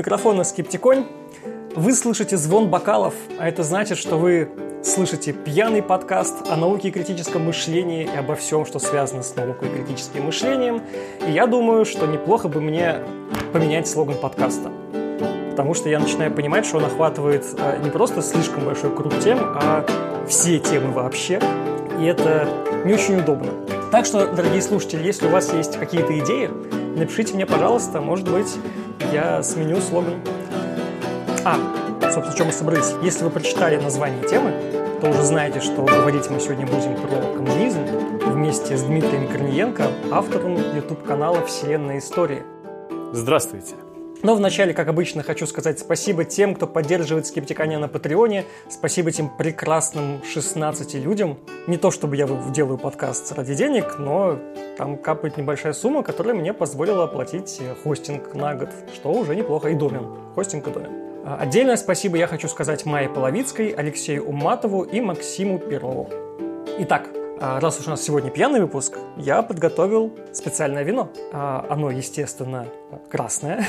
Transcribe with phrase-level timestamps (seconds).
[0.00, 1.04] Микрофона Скептиконь.
[1.76, 4.48] Вы слышите звон бокалов, а это значит, что вы
[4.82, 9.68] слышите пьяный подкаст о науке и критическом мышлении и обо всем, что связано с наукой
[9.68, 10.80] и критическим мышлением.
[11.28, 13.00] И я думаю, что неплохо бы мне
[13.52, 14.72] поменять слоган подкаста.
[15.50, 19.38] Потому что я начинаю понимать, что он охватывает э, не просто слишком большой круг тем,
[19.42, 19.84] а
[20.26, 21.42] все темы вообще.
[22.00, 22.48] И это
[22.86, 23.52] не очень удобно.
[23.92, 26.48] Так что, дорогие слушатели, если у вас есть какие-то идеи,
[26.96, 28.56] напишите мне, пожалуйста, может быть,
[29.12, 30.20] я сменю слоган.
[31.44, 31.56] А,
[32.10, 32.92] собственно, чем мы собрались.
[33.02, 34.52] Если вы прочитали название темы,
[35.00, 37.80] то уже знаете, что говорить мы сегодня будем про коммунизм
[38.26, 42.42] вместе с Дмитрием Корниенко, автором YouTube-канала «Вселенная истории».
[43.12, 43.89] Здравствуйте.
[44.22, 48.44] Но вначале, как обычно, хочу сказать спасибо тем, кто поддерживает Скептикания на Патреоне.
[48.68, 51.38] Спасибо тем прекрасным 16 людям.
[51.66, 54.38] Не то, чтобы я делаю подкаст ради денег, но
[54.76, 59.74] там капает небольшая сумма, которая мне позволила оплатить хостинг на год, что уже неплохо, и
[59.74, 60.06] домен.
[60.34, 60.90] Хостинг и домен.
[61.24, 66.10] А, отдельное спасибо я хочу сказать Майе Половицкой, Алексею Уматову и Максиму Перову.
[66.78, 67.08] Итак,
[67.40, 71.10] раз уж у нас сегодня пьяный выпуск, я подготовил специальное вино.
[71.32, 72.66] А, оно, естественно,
[73.10, 73.66] красное.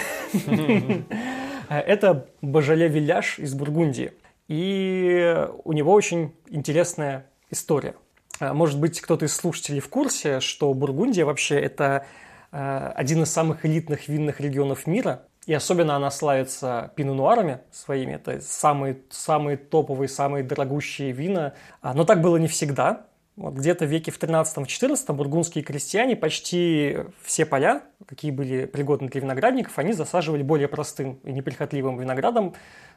[1.70, 4.12] Это Божале Виляж из Бургундии.
[4.50, 7.96] И у него очень интересная история.
[8.42, 12.06] А, может быть, кто-то из слушателей в курсе, что Бургундия вообще это
[12.52, 15.24] один из самых элитных винных регионов мира.
[15.46, 18.16] И особенно она славится пино-нуарами своими.
[18.16, 21.54] Это самые, самые топовые, самые дорогущие вина.
[21.82, 23.06] Но так было не всегда.
[23.42, 29.22] Вот где-то в веке в 13-14 бургундские крестьяне почти все поля, какие были пригодны для
[29.22, 32.54] виноградников, они засаживали более простым и неприхотливым виноградом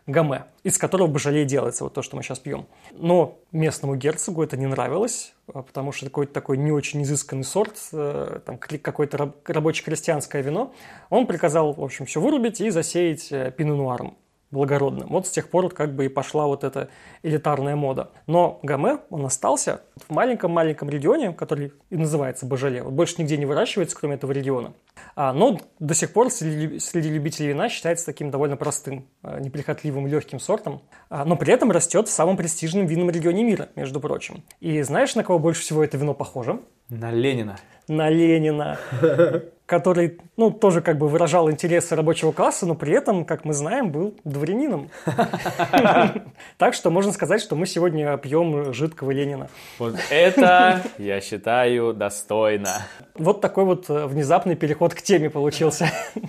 [0.07, 2.67] гаме, из которого божалей делается, вот то, что мы сейчас пьем.
[2.93, 7.79] Но местному герцогу это не нравилось, а, потому что какой-то такой не очень изысканный сорт,
[7.95, 10.75] э, там какое-то рабоче-крестьянское вино,
[11.09, 14.19] он приказал, в общем, все вырубить и засеять э, пино-нуаром
[14.55, 15.09] благородным.
[15.09, 16.89] Вот с тех пор как бы и пошла вот эта
[17.23, 18.11] элитарная мода.
[18.27, 22.83] Но Гаме, он остался в маленьком-маленьком регионе, который и называется Божале.
[22.83, 24.73] Вот больше нигде не выращивается, кроме этого региона.
[25.17, 30.07] А, но до сих пор среди, среди любителей вина считается таким довольно простым, а, неприхотливым,
[30.07, 30.83] легким сортом.
[31.11, 34.45] А, но при этом растет в самом престижном винном регионе мира, между прочим.
[34.61, 36.61] И знаешь, на кого больше всего это вино похоже?
[36.89, 37.59] На Ленина.
[37.89, 38.79] На Ленина.
[39.67, 43.91] который, ну, тоже как бы выражал интересы рабочего класса, но при этом, как мы знаем,
[43.91, 44.91] был дворянином.
[46.59, 49.49] Так что можно сказать, что мы сегодня пьем жидкого Ленина.
[49.79, 52.83] Вот это, я считаю, достойно.
[53.15, 55.91] Вот такой вот э, внезапный переход к теме получился.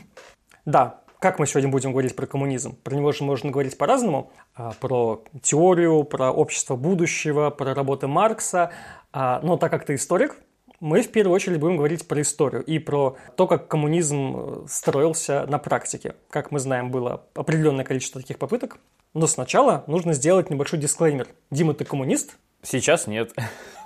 [0.65, 2.75] Да, как мы сегодня будем говорить про коммунизм?
[2.83, 4.31] Про него же можно говорить по-разному.
[4.55, 8.71] А, про теорию, про общество будущего, про работы Маркса.
[9.11, 10.37] А, но так как ты историк,
[10.79, 15.45] мы в первую очередь будем говорить про историю и про то, как коммунизм э, строился
[15.47, 16.15] на практике.
[16.29, 18.77] Как мы знаем, было определенное количество таких попыток.
[19.13, 21.27] Но сначала нужно сделать небольшой дисклеймер.
[21.51, 22.37] Дима, ты коммунист?
[22.61, 23.33] Сейчас нет.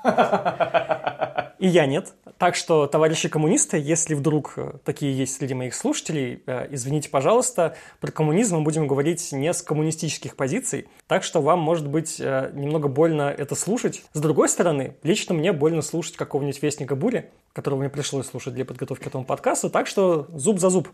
[1.59, 2.13] И я нет.
[2.37, 7.75] Так что, товарищи коммунисты, если вдруг э, такие есть среди моих слушателей, э, извините, пожалуйста,
[7.99, 12.51] про коммунизм мы будем говорить не с коммунистических позиций, так что вам, может быть, э,
[12.53, 14.03] немного больно это слушать.
[14.13, 18.63] С другой стороны, лично мне больно слушать какого-нибудь Вестника Бури, которого мне пришлось слушать для
[18.63, 20.87] подготовки к этому подкасту, так что зуб за зуб.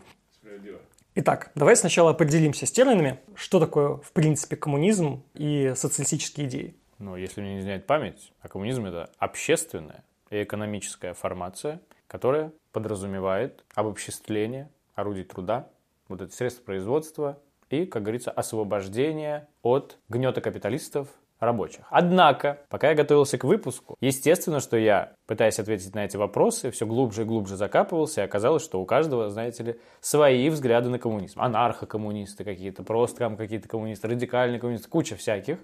[1.14, 6.74] Итак, давай сначала определимся с терминами, что такое, в принципе, коммунизм и социалистические идеи.
[6.98, 13.64] Ну, если мне не изменяет память, а коммунизм– это общественное и экономическая формация, которая подразумевает
[13.74, 15.68] обобществление орудий труда,
[16.08, 17.38] вот это средства производства
[17.70, 21.08] и, как говорится, освобождение от гнета капиталистов
[21.40, 21.84] рабочих.
[21.90, 26.86] Однако, пока я готовился к выпуску, естественно, что я, пытаясь ответить на эти вопросы, все
[26.86, 31.40] глубже и глубже закапывался, и оказалось, что у каждого, знаете ли, свои взгляды на коммунизм.
[31.40, 35.58] Анархо-коммунисты какие-то, просто там какие-то коммунисты, радикальные коммунисты, куча всяких,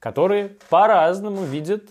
[0.00, 1.84] которые по-разному видят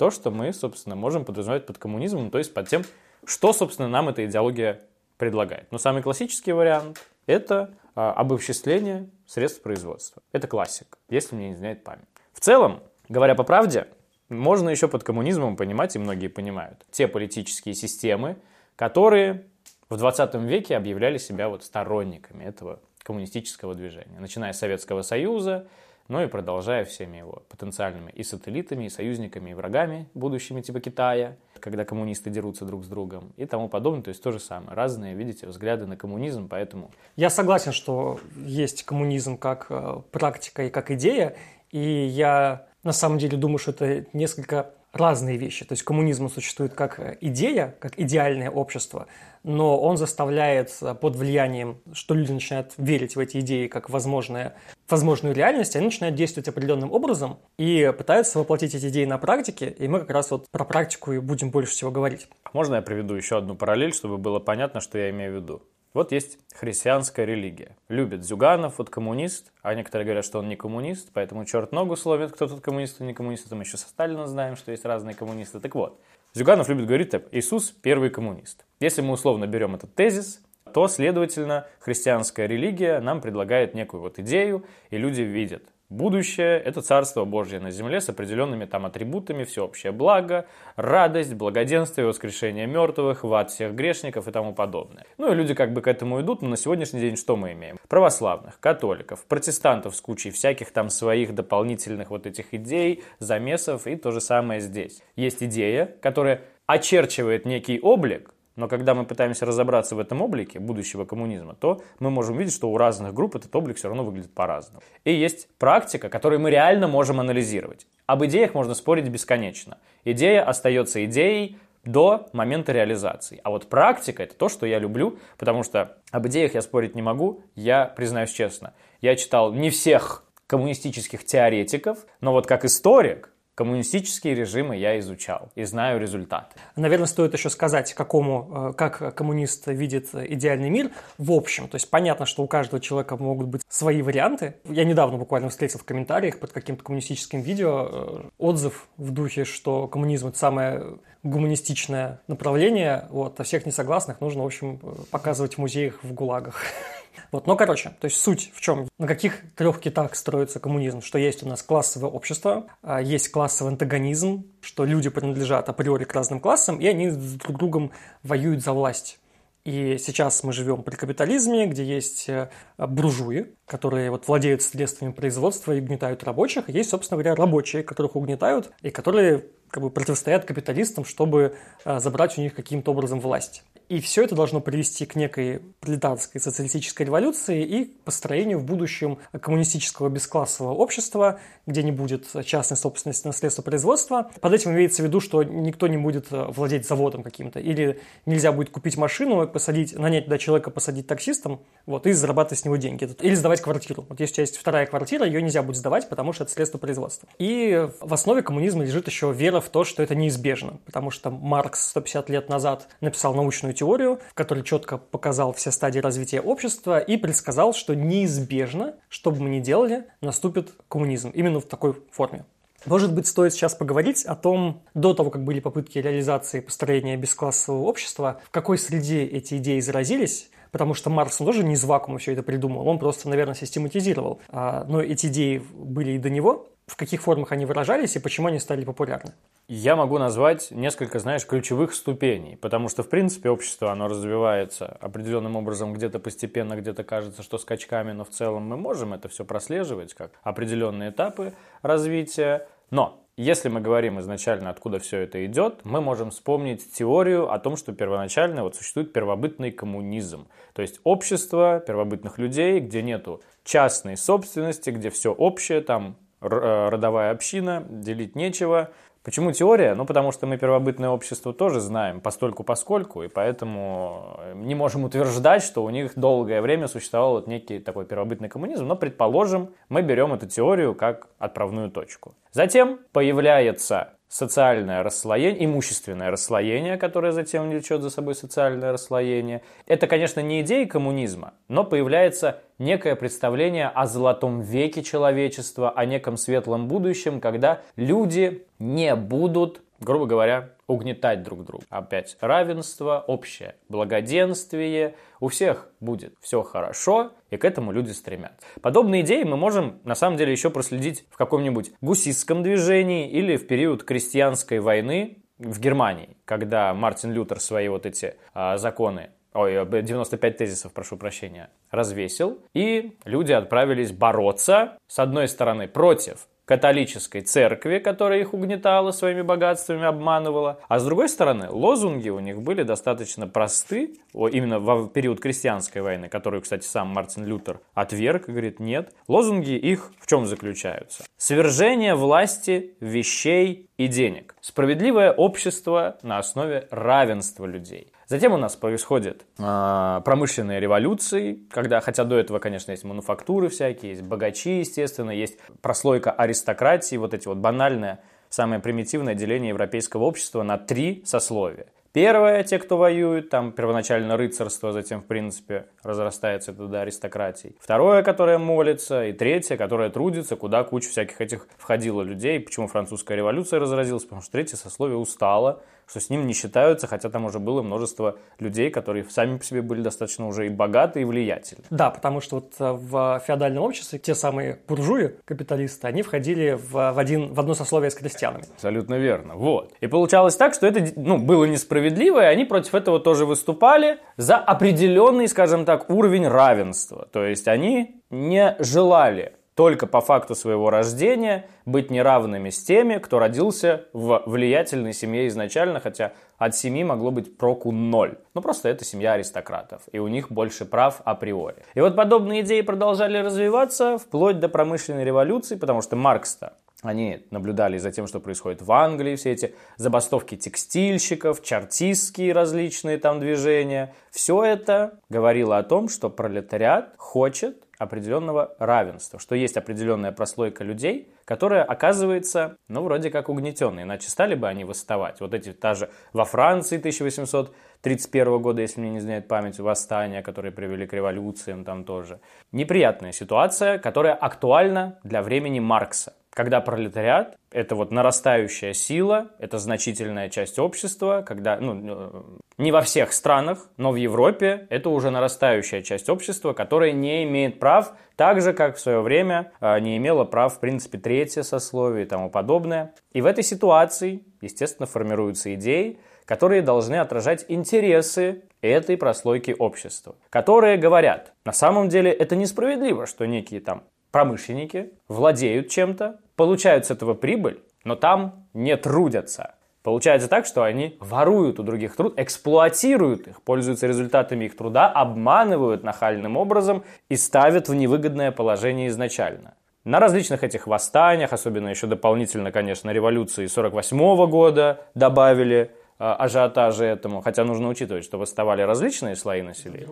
[0.00, 2.84] то, что мы, собственно, можем подразумевать под коммунизмом, то есть под тем,
[3.26, 4.80] что, собственно, нам эта идеология
[5.18, 5.70] предлагает.
[5.70, 10.22] Но самый классический вариант– это а, обобществление средств производства.
[10.32, 12.06] Это классик, если мне не изменяет память.
[12.32, 13.88] В целом, говоря по правде,
[14.30, 18.38] можно еще под коммунизмом понимать, и многие понимают, те политические системы,
[18.76, 19.44] которые
[19.90, 24.18] в 20 веке объявляли себя вот сторонниками этого коммунистического движения.
[24.18, 25.68] Начиная с Советского Союза,
[26.10, 31.36] но и продолжая всеми его потенциальными и сателлитами, и союзниками, и врагами будущими типа Китая,
[31.60, 34.02] когда коммунисты дерутся друг с другом и тому подобное.
[34.02, 34.74] То есть то же самое.
[34.74, 36.90] Разные, видите, взгляды на коммунизм, поэтому...
[37.14, 41.36] Я согласен, что есть коммунизм как э, практика и как идея,
[41.70, 45.64] и я на самом деле думаю, что это несколько разные вещи.
[45.64, 49.06] То есть коммунизм существует как идея, как идеальное общество,
[49.42, 54.54] но он заставляет под влиянием, что люди начинают верить в эти идеи как возможное,
[54.88, 59.88] возможную реальность, они начинают действовать определенным образом и пытаются воплотить эти идеи на практике, и
[59.88, 62.28] мы как раз вот про практику и будем больше всего говорить.
[62.52, 65.62] Можно я приведу еще одну параллель, чтобы было понятно, что я имею в виду?
[65.92, 67.76] Вот есть христианская религия.
[67.88, 72.30] Любит Зюганов, вот коммунист, а некоторые говорят, что он не коммунист, поэтому черт ногу словит,
[72.30, 73.50] кто тут коммунист, кто не коммунист.
[73.50, 75.58] Мы еще со Сталина знаем, что есть разные коммунисты.
[75.58, 76.00] Так вот,
[76.32, 78.64] Зюганов любит говорить так, Иисус– первый коммунист.
[78.78, 80.40] Если мы условно берем этот тезис,
[80.72, 87.24] то, следовательно, христианская религия нам предлагает некую вот идею, и люди видят, Будущее– это Царство
[87.24, 90.46] Божье на земле с определенными там атрибутами, всеобщее благо,
[90.76, 95.04] радость, благоденствие, воскрешение мертвых, в ад всех грешников и тому подобное.
[95.18, 97.76] Ну и люди как бы к этому идут, но на сегодняшний день что мы имеем?
[97.88, 104.12] Православных, католиков, протестантов с кучей всяких там своих дополнительных вот этих идей, замесов и то
[104.12, 105.02] же самое здесь.
[105.16, 111.04] Есть идея, которая очерчивает некий облик, но когда мы пытаемся разобраться в этом облике будущего
[111.04, 114.82] коммунизма, то мы можем видеть, что у разных групп этот облик все равно выглядит по-разному.
[115.04, 117.86] И есть практика, которую мы реально можем анализировать.
[118.06, 119.78] Об идеях можно спорить бесконечно.
[120.04, 123.40] Идея остается идеей до момента реализации.
[123.42, 127.02] А вот практика– это то, что я люблю, потому что об идеях я спорить не
[127.02, 128.74] могу, я признаюсь честно.
[129.00, 133.29] Я читал не всех коммунистических теоретиков, но вот как историк
[133.60, 136.56] Коммунистические режимы я изучал и знаю результаты.
[136.76, 141.68] Наверное, стоит еще сказать, какому, э, как коммунист видит идеальный мир в общем.
[141.68, 144.54] То есть понятно, что у каждого человека могут быть свои варианты.
[144.64, 149.88] Я недавно буквально встретил в комментариях под каким-то коммунистическим видео э, отзыв в духе, что
[149.88, 150.82] коммунизм– это самое
[151.22, 153.08] гуманистичное направление.
[153.10, 154.80] Вот, а всех несогласных нужно, в общем,
[155.10, 156.64] показывать в музеях в ГУЛАГах.
[157.32, 158.88] Вот, но, короче, то есть суть в чем?
[158.98, 161.00] На каких трех китах строится коммунизм?
[161.00, 166.12] Что есть у нас классовое общество, а, есть классовый антагонизм, что люди принадлежат априори к
[166.12, 169.20] разным классам, и они друг другом воюют за власть.
[169.64, 175.72] И сейчас мы живем при капитализме, где есть э, буржуи, которые вот владеют средствами производства
[175.72, 176.70] и угнетают рабочих.
[176.70, 182.38] Есть, собственно говоря, рабочие, которых угнетают, и которые как бы противостоят капиталистам, чтобы э, забрать
[182.38, 183.62] у них каким-то образом власть.
[183.90, 190.08] И все это должно привести к некой пролетарской социалистической революции и построению в будущем коммунистического
[190.08, 194.30] бесклассового общества, где не будет частной собственности на средства производства.
[194.40, 197.58] Под этим имеется в виду, что никто не будет э, владеть заводом каким-то.
[197.58, 202.64] Или нельзя будет купить машину, посадить, нанять туда человека, посадить таксистом, вот, и зарабатывать с
[202.64, 203.10] него деньги.
[203.20, 204.06] Или сдавать квартиру.
[204.08, 206.78] Вот если у тебя есть вторая квартира, ее нельзя будет сдавать, потому что это средство
[206.78, 207.28] производства.
[207.40, 210.78] И в основе коммунизма лежит еще вера в то, что это неизбежно.
[210.86, 216.00] Потому что Маркс 150 лет назад написал научную теорию, в которой четко показал все стадии
[216.00, 221.64] развития общества и предсказал, что неизбежно, что бы мы ни делали, наступит коммунизм именно в
[221.64, 222.44] такой форме.
[222.86, 227.82] Может быть, стоит сейчас поговорить о том, до того, как были попытки реализации построения бесклассового
[227.82, 232.32] общества, в какой среде эти идеи заразились, потому что Маркс тоже не из вакуума все
[232.32, 234.40] это придумал, он просто, наверное, систематизировал.
[234.48, 238.48] А, но эти идеи были и до него, в каких формах они выражались и почему
[238.48, 239.32] они стали популярны?
[239.72, 245.54] Я могу назвать несколько, знаешь, ключевых ступеней, потому что, в принципе, общество, оно развивается определенным
[245.54, 250.12] образом, где-то постепенно, где-то кажется, что скачками, но в целом мы можем это все прослеживать
[250.12, 252.66] как определенные этапы развития.
[252.90, 257.76] Но если мы говорим изначально, откуда все это идет, мы можем вспомнить теорию о том,
[257.76, 260.48] что первоначально вот существует первобытный коммунизм.
[260.72, 267.32] То есть общество первобытных людей, где нету частной собственности, где все общее, там Э, родовая
[267.32, 268.90] община, делить нечего.
[269.22, 269.94] Почему теория?
[269.94, 275.04] Ну, потому что мы первобытное общество тоже знаем постольку поскольку, и поэтому э, не можем
[275.04, 280.00] утверждать, что у них долгое время существовал вот некий такой первобытный коммунизм, но, предположим, мы
[280.00, 282.34] берем эту теорию как отправную точку.
[282.52, 289.62] Затем появляется социальное расслоение, имущественное расслоение, которое затем влечет за собой социальное расслоение.
[289.86, 296.36] Это, конечно, не идея коммунизма, но появляется некое представление о золотом веке человечества, о неком
[296.36, 301.84] светлом будущем, когда люди не будут, грубо говоря, угнетать друг друга.
[301.88, 305.14] Опять равенство, общее благоденствие.
[305.38, 308.66] У всех будет все хорошо, и к этому люди стремятся.
[308.82, 313.66] Подобные идеи мы можем на самом деле еще проследить в каком-нибудь гусистском движении или в
[313.66, 320.56] период крестьянской войны в Германии, когда Мартин Лютер свои вот эти а, законы ой, 95
[320.56, 328.38] тезисов, прошу прощения, развесил, и люди отправились бороться, с одной стороны, против католической церкви, которая
[328.38, 330.78] их угнетала своими богатствами, обманывала.
[330.86, 336.28] А с другой стороны, лозунги у них были достаточно просты, именно в период крестьянской войны,
[336.28, 339.12] которую, кстати, сам Мартин Лютер отверг говорит, нет.
[339.26, 341.24] Лозунги их в чем заключаются?
[341.36, 344.54] Свержение власти, вещей и денег.
[344.60, 348.12] Справедливое общество на основе равенства людей.
[348.30, 354.12] Затем у нас происходят э, промышленные революции, когда, хотя до этого, конечно, есть мануфактуры всякие,
[354.12, 360.62] есть богачи, естественно, есть прослойка аристократии, вот эти вот банальное, самое примитивное деление европейского общества
[360.62, 361.86] на три сословия.
[362.12, 367.74] Первое, те, кто воюет, там первоначально рыцарство, затем, в принципе, разрастается это до аристократии.
[367.80, 372.60] Второе, которое молится, и третье, которое трудится, куда куча всяких этих входило людей.
[372.60, 374.22] Почему французская революция разразилась?
[374.22, 378.36] Потому что третье сословие устало, что с ним не считаются, хотя там уже было множество
[378.58, 381.84] людей, которые сами по себе были достаточно уже и богаты, и влиятельны.
[381.90, 387.12] Да, потому что вот э, в феодальном обществе те самые буржуи, капиталисты, они входили в,
[387.12, 388.64] в, один, в одно сословие с крестьянами.
[388.74, 389.54] Абсолютно верно.
[389.54, 389.94] Вот.
[390.00, 394.56] И получалось так, что это ну, было несправедливо, и они против этого тоже выступали за
[394.56, 397.28] определенный, скажем так, уровень равенства.
[397.32, 403.38] То есть они не желали только по факту своего рождения быть неравными с теми, кто
[403.38, 408.36] родился в влиятельной семье изначально, хотя от семьи могло быть проку ноль.
[408.52, 411.82] Ну, просто это семья аристократов, и у них больше прав априори.
[411.94, 417.98] И вот подобные идеи продолжали развиваться вплоть до промышленной революции, потому что Маркс-то они наблюдали
[417.98, 424.14] за тем, что происходит в Англии, все эти забастовки текстильщиков, чартистские различные там движения.
[424.30, 431.30] Все это говорило о том, что пролетариат хочет определенного равенства, что есть определенная прослойка людей,
[431.44, 435.40] которая оказывается, ну, вроде как угнетенной, иначе стали бы они восставать.
[435.40, 440.72] Вот эти, та же во Франции 1831 года, если мне не изменяет память, восстания, которые
[440.72, 442.40] привели к революциям там тоже.
[442.72, 450.48] Неприятная ситуация, которая актуальна для времени Маркса когда пролетариат– это вот нарастающая сила, это значительная
[450.48, 452.42] часть общества, когда, ну, э,
[452.78, 457.78] не во всех странах, но в Европе это уже нарастающая часть общества, которая не имеет
[457.78, 462.24] прав, так же, как в свое время э, не имела прав, в принципе, третье сословие
[462.24, 463.14] и тому подобное.
[463.32, 470.96] И в этой ситуации, естественно, формируются идеи, которые должны отражать интересы этой прослойки общества, которые
[470.96, 477.34] говорят, на самом деле это несправедливо, что некие там промышленники владеют чем-то, получают с этого
[477.34, 479.74] прибыль, но там не трудятся.
[480.02, 486.02] Получается так, что они воруют у других труд, эксплуатируют их, пользуются результатами их труда, обманывают
[486.02, 489.74] нахальным образом и ставят в невыгодное положение изначально.
[490.04, 497.42] На различных этих восстаниях, особенно еще дополнительно, конечно, революции 48 года добавили э, ажиотажи этому,
[497.42, 500.08] хотя нужно учитывать, что восставали различные слои населения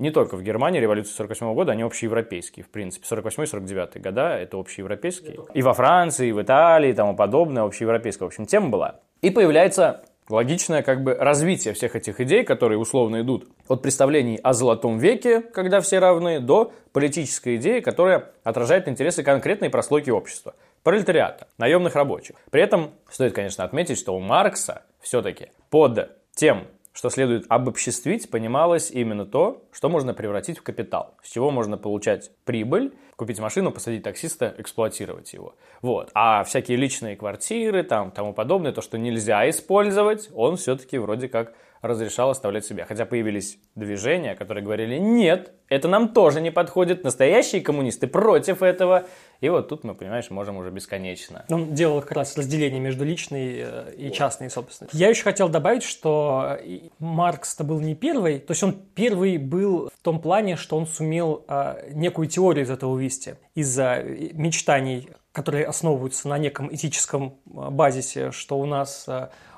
[0.00, 3.06] не только в Германии, революция 48 года, они общеевропейские, в принципе.
[3.06, 5.38] 48-49 года это общеевропейские.
[5.52, 9.00] И во Франции, и в Италии и тому подобное, общеевропейская, в общем, тема была.
[9.20, 14.54] И появляется логичное как бы развитие всех этих идей, которые условно идут от представлений о
[14.54, 20.54] золотом веке, когда все равны, до политической идеи, которая отражает интересы конкретной прослойки общества.
[20.82, 22.36] Пролетариата, наемных рабочих.
[22.50, 26.64] При этом стоит, конечно, отметить, что у Маркса все-таки под тем
[27.00, 32.30] что следует обобществить, понималось именно то, что можно превратить в капитал, с чего можно получать
[32.44, 35.54] прибыль, купить машину, посадить таксиста, эксплуатировать его.
[35.80, 36.10] Вот.
[36.12, 41.54] А всякие личные квартиры, там, тому подобное, то, что нельзя использовать, он все-таки вроде как
[41.80, 42.84] разрешал оставлять себя.
[42.84, 49.06] Хотя появились движения, которые говорили, нет, это нам тоже не подходит, настоящие коммунисты против этого.
[49.40, 51.44] И вот тут мы, понимаешь, можем уже бесконечно.
[51.48, 54.98] Он делал как раз разделение между личной э, и частной собственностью.
[54.98, 59.88] Я еще хотел добавить, что э, Маркс-то был не первый, то есть он первый был
[59.88, 65.08] в том плане, что он сумел а, некую теорию из этого вывести, из-за э, мечтаний,
[65.32, 69.08] которые основываются на неком этическом базисе, что у нас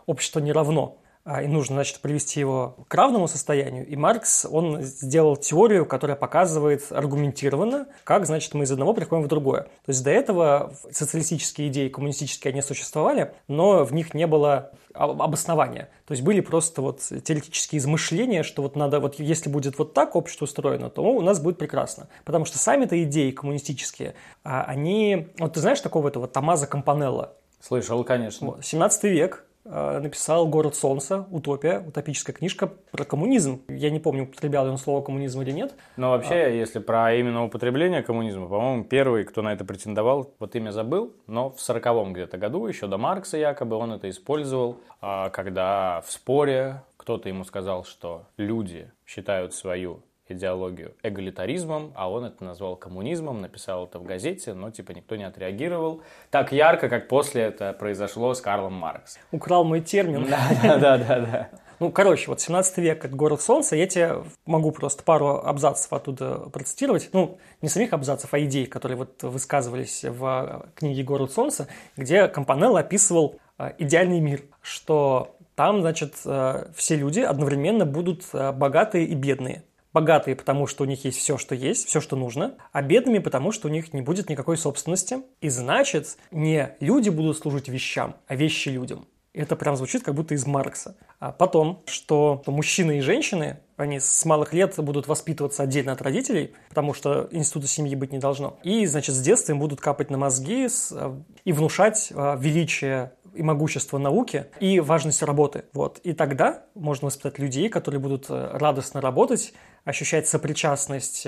[0.06, 3.87] общество не равно и нужно, значит, привести его к равному состоянию.
[3.87, 9.29] И Маркс, он сделал теорию, которая показывает аргументированно, как, значит, мы из одного приходим в
[9.29, 9.62] другое.
[9.62, 15.91] То есть до этого социалистические идеи, коммунистические, они существовали, но в них не было обоснования.
[16.07, 20.17] То есть были просто вот теоретические измышления, что вот надо, вот если будет вот так
[20.17, 22.09] общество устроено, то у нас будет прекрасно.
[22.25, 24.14] Потому что сами-то идеи коммунистические,
[24.45, 25.29] а, они...
[25.38, 27.35] Вот ты знаешь такого этого Томазо Кампанелла?
[27.61, 28.59] Слышал, конечно.
[28.61, 33.62] 17 век, написал «Город солнца», «Утопия», утопическая книжка про коммунизм.
[33.69, 35.75] Я не помню, употреблял он слово коммунизм или нет.
[35.97, 36.49] Но вообще, а...
[36.49, 41.50] если про именно употребление коммунизма, по-моему, первый, кто на это претендовал, вот имя забыл, но
[41.50, 46.83] в сороковом где-то году, еще до Маркса якобы, он это использовал, а, когда в споре
[46.97, 53.87] кто-то ему сказал, что люди считают свою идеологию эгалитаризмом, а он это назвал коммунизмом, написал
[53.87, 58.41] это в газете, но типа никто не отреагировал так ярко, как после это произошло с
[58.41, 59.23] Карлом Марксом.
[59.31, 60.26] Украл мой термин.
[60.29, 60.49] Да,
[60.79, 61.50] да, да, да.
[61.83, 63.75] Ну, короче, вот 17 век– это город солнца.
[63.75, 67.11] Я тебе могу просто пару абзацев оттуда процитировать.
[67.12, 72.79] Ну, не самих абзацев, а идей, которые вот высказывались в книге «Город солнца», где Компанелло
[72.79, 79.17] описывал э, идеальный мир, что там, значит, э, все люди одновременно будут э, богатые и
[79.17, 79.64] бедные.
[79.92, 83.52] Богатые, потому что у них есть все, что есть, все, что нужно, а бедными, потому
[83.52, 85.18] что у них не будет никакой собственности.
[85.40, 89.06] И значит, не люди будут служить вещам, а вещи людям.
[89.34, 90.96] Это прям звучит как будто из Маркса.
[91.18, 96.52] А потом, что мужчины и женщины, они с малых лет будут воспитываться отдельно от родителей,
[96.68, 98.58] потому что института семьи быть не должно.
[98.62, 103.42] И, значит, с детства им будут капать на мозги э, и внушать э, величие и
[103.42, 105.64] могущество науки и важность работы.
[105.72, 105.98] Вот.
[105.98, 109.52] И тогда можно воспитать людей, которые будут э, радостно работать,
[109.84, 111.26] ощущать сопричастность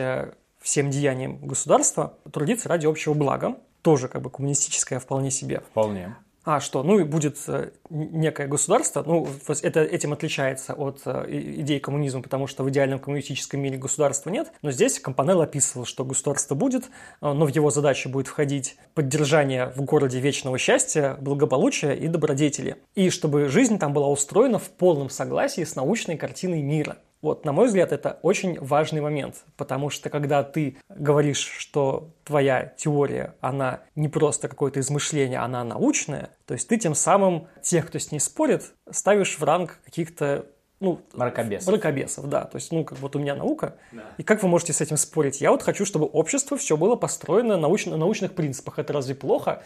[0.60, 3.56] всем деяниям государства, трудиться ради общего блага.
[3.82, 5.60] Тоже как бы коммунистическое вполне себе.
[5.60, 6.16] Вполне.
[6.44, 6.82] А что?
[6.82, 9.02] Ну и будет э, некое государство.
[9.06, 9.26] Ну,
[9.62, 14.52] это этим отличается от э, идеи коммунизма, потому что в идеальном коммунистическом мире государства нет.
[14.60, 19.72] Но здесь Компанелл описывал, что государство будет, э, но в его задачи будет входить поддержание
[19.74, 22.76] в городе вечного счастья, благополучия и добродетели.
[22.94, 26.98] И чтобы жизнь там была устроена в полном согласии с научной картиной мира.
[27.24, 32.74] Вот, на мой взгляд, это очень важный момент, потому что когда ты говоришь, что твоя
[32.76, 37.98] теория, она не просто какое-то измышление, она научная, то есть ты тем самым тех, кто
[37.98, 40.44] с ней спорит, ставишь в ранг каких-то
[40.80, 41.68] ну, мракобесов.
[41.68, 42.44] Мракобесов, да.
[42.44, 43.76] То есть, ну, как вот у меня наука.
[43.92, 44.02] Да.
[44.18, 45.40] И как вы можете с этим спорить?
[45.40, 47.86] Я вот хочу, чтобы общество все было построено на, науч...
[47.86, 48.78] на научных принципах.
[48.78, 49.62] Это разве плохо?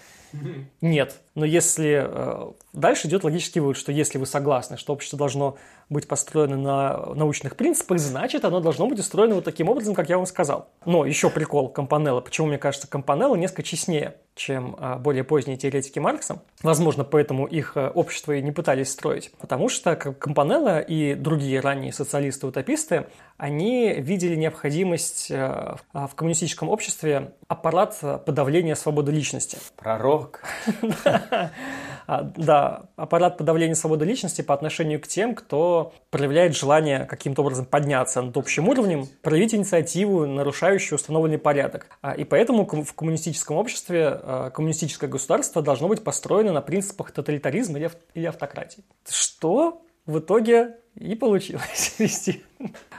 [0.81, 1.17] Нет.
[1.35, 2.05] Но если...
[2.07, 5.57] Э, дальше идет логический вывод, что если вы согласны, что общество должно
[5.89, 10.19] быть построено на научных принципах, значит, оно должно быть устроено вот таким образом, как я
[10.19, 10.69] вам сказал.
[10.85, 12.21] Но еще прикол Компанелла.
[12.21, 16.41] Почему, мне кажется, Компанелла несколько честнее, чем а, более поздние теоретики Маркса.
[16.63, 19.31] Возможно, поэтому их э, общество и не пытались строить.
[19.39, 27.99] Потому что Компанелла и другие ранние социалисты-утописты, они видели необходимость э, в коммунистическом обществе аппарат
[28.25, 29.59] подавления свободы личности.
[29.77, 30.43] Пророк.
[32.09, 37.67] А, да, аппарат подавления свободы личности по отношению к тем, кто проявляет желание каким-то образом
[37.67, 41.87] подняться над общим уровнем, проявить инициативу, нарушающую установленный порядок.
[42.01, 47.79] А, и поэтому в коммунистическом обществе а, коммунистическое государство должно быть построено на принципах тоталитаризма
[48.15, 48.83] или автократии.
[49.07, 52.43] Что в итоге и получилось вести.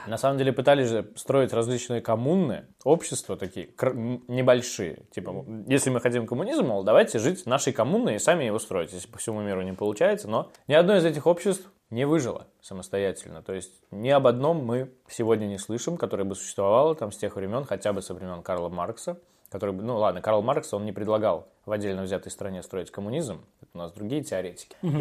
[0.06, 3.68] На самом деле пытались же строить различные коммуны, общества такие
[4.28, 5.02] небольшие.
[5.10, 8.92] Типа, если мы хотим коммунизм, мол, давайте жить нашей коммуной и сами его строить.
[8.92, 13.42] Если по всему миру не получается, но ни одно из этих обществ не выжило самостоятельно.
[13.42, 17.34] То есть ни об одном мы сегодня не слышим, которое бы существовало там с тех
[17.34, 19.18] времен, хотя бы со времен Карла Маркса
[19.50, 23.70] который, ну ладно, Карл Маркс, он не предлагал в отдельно взятой стране строить коммунизм, это
[23.74, 24.96] у нас другие теоретики угу.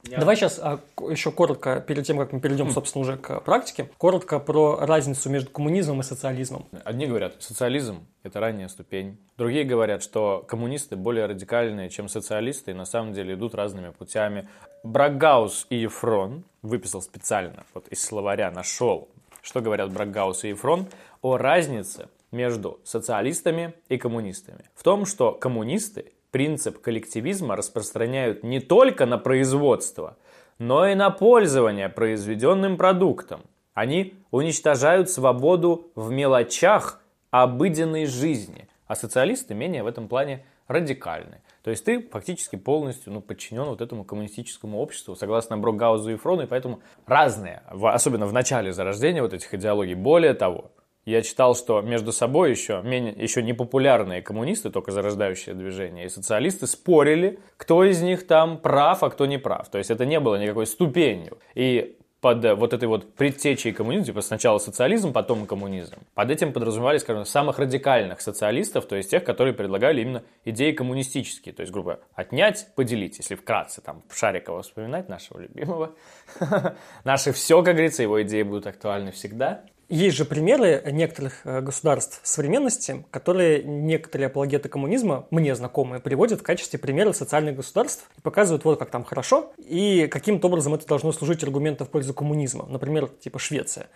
[0.00, 0.20] Предлагали.
[0.20, 4.38] Давай сейчас а, еще коротко, перед тем, как мы перейдем, собственно, уже к практике, коротко
[4.38, 6.66] про разницу между коммунизмом и социализмом.
[6.84, 9.18] Одни говорят, социализм– это ранняя ступень.
[9.36, 14.48] Другие говорят, что коммунисты более радикальные, чем социалисты, и на самом деле идут разными путями.
[14.82, 19.08] Брагаус и Ефрон выписал специально, вот из словаря нашел,
[19.42, 20.88] что говорят Брагаус и Ефрон
[21.22, 24.64] о разнице между социалистами и коммунистами.
[24.74, 30.16] В том, что коммунисты принцип коллективизма распространяют не только на производство,
[30.58, 33.42] но и на пользование произведенным продуктом.
[33.74, 41.40] Они уничтожают свободу в мелочах обыденной жизни, а социалисты менее в этом плане радикальны.
[41.62, 46.42] То есть ты фактически полностью ну, подчинен вот этому коммунистическому обществу, согласно Брокгаузу и Фрону,
[46.42, 49.94] и поэтому разные, особенно в начале зарождения вот этих идеологий.
[49.94, 50.70] Более того,
[51.10, 56.66] я читал, что между собой еще, менее, еще непопулярные коммунисты, только зарождающее движение, и социалисты
[56.66, 59.68] спорили, кто из них там прав, а кто не прав.
[59.68, 61.38] То есть это не было никакой ступенью.
[61.54, 65.96] И под вот этой вот предтечей коммунизма, типа сначала социализм, потом коммунизм.
[66.14, 71.54] Под этим подразумевали, скажем, самых радикальных социалистов, то есть тех, которые предлагали именно идеи коммунистические,
[71.54, 75.94] то есть, грубо отнять, поделить, если вкратце там Шарикова вспоминать, нашего любимого.
[77.04, 79.64] Наши все, как говорится, его идеи будут актуальны всегда.
[79.90, 86.42] Есть же примеры некоторых э, государств современности, которые некоторые апологеты коммунизма, мне знакомые, приводят в
[86.44, 91.10] качестве примера социальных государств и показывают вот как там хорошо, и каким-то образом это должно
[91.10, 92.66] служить аргументом в пользу коммунизма.
[92.66, 93.88] Например, типа Швеция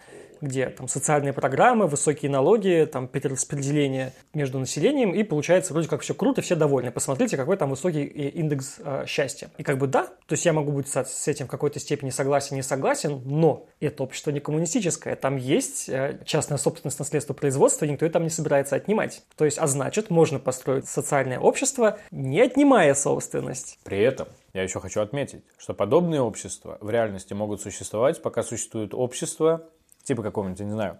[0.44, 6.14] где там социальные программы, высокие налоги, там перераспределение между населением, и получается вроде как все
[6.14, 6.90] круто, все довольны.
[6.90, 9.50] Посмотрите, какой там высокий э, индекс э, счастья.
[9.58, 12.56] И как бы да, то есть я могу быть с этим в какой-то степени согласен,
[12.56, 15.16] не согласен, но это общество не коммунистическое.
[15.16, 19.22] Там есть э, частная собственность на средства производства, никто ее там не собирается отнимать.
[19.36, 23.78] То есть, а значит, можно построить социальное общество, не отнимая собственность.
[23.84, 28.94] При этом я еще хочу отметить, что подобные общества в реальности могут существовать, пока существует
[28.94, 29.68] общество,
[30.04, 30.98] типа какого-нибудь, я не знаю,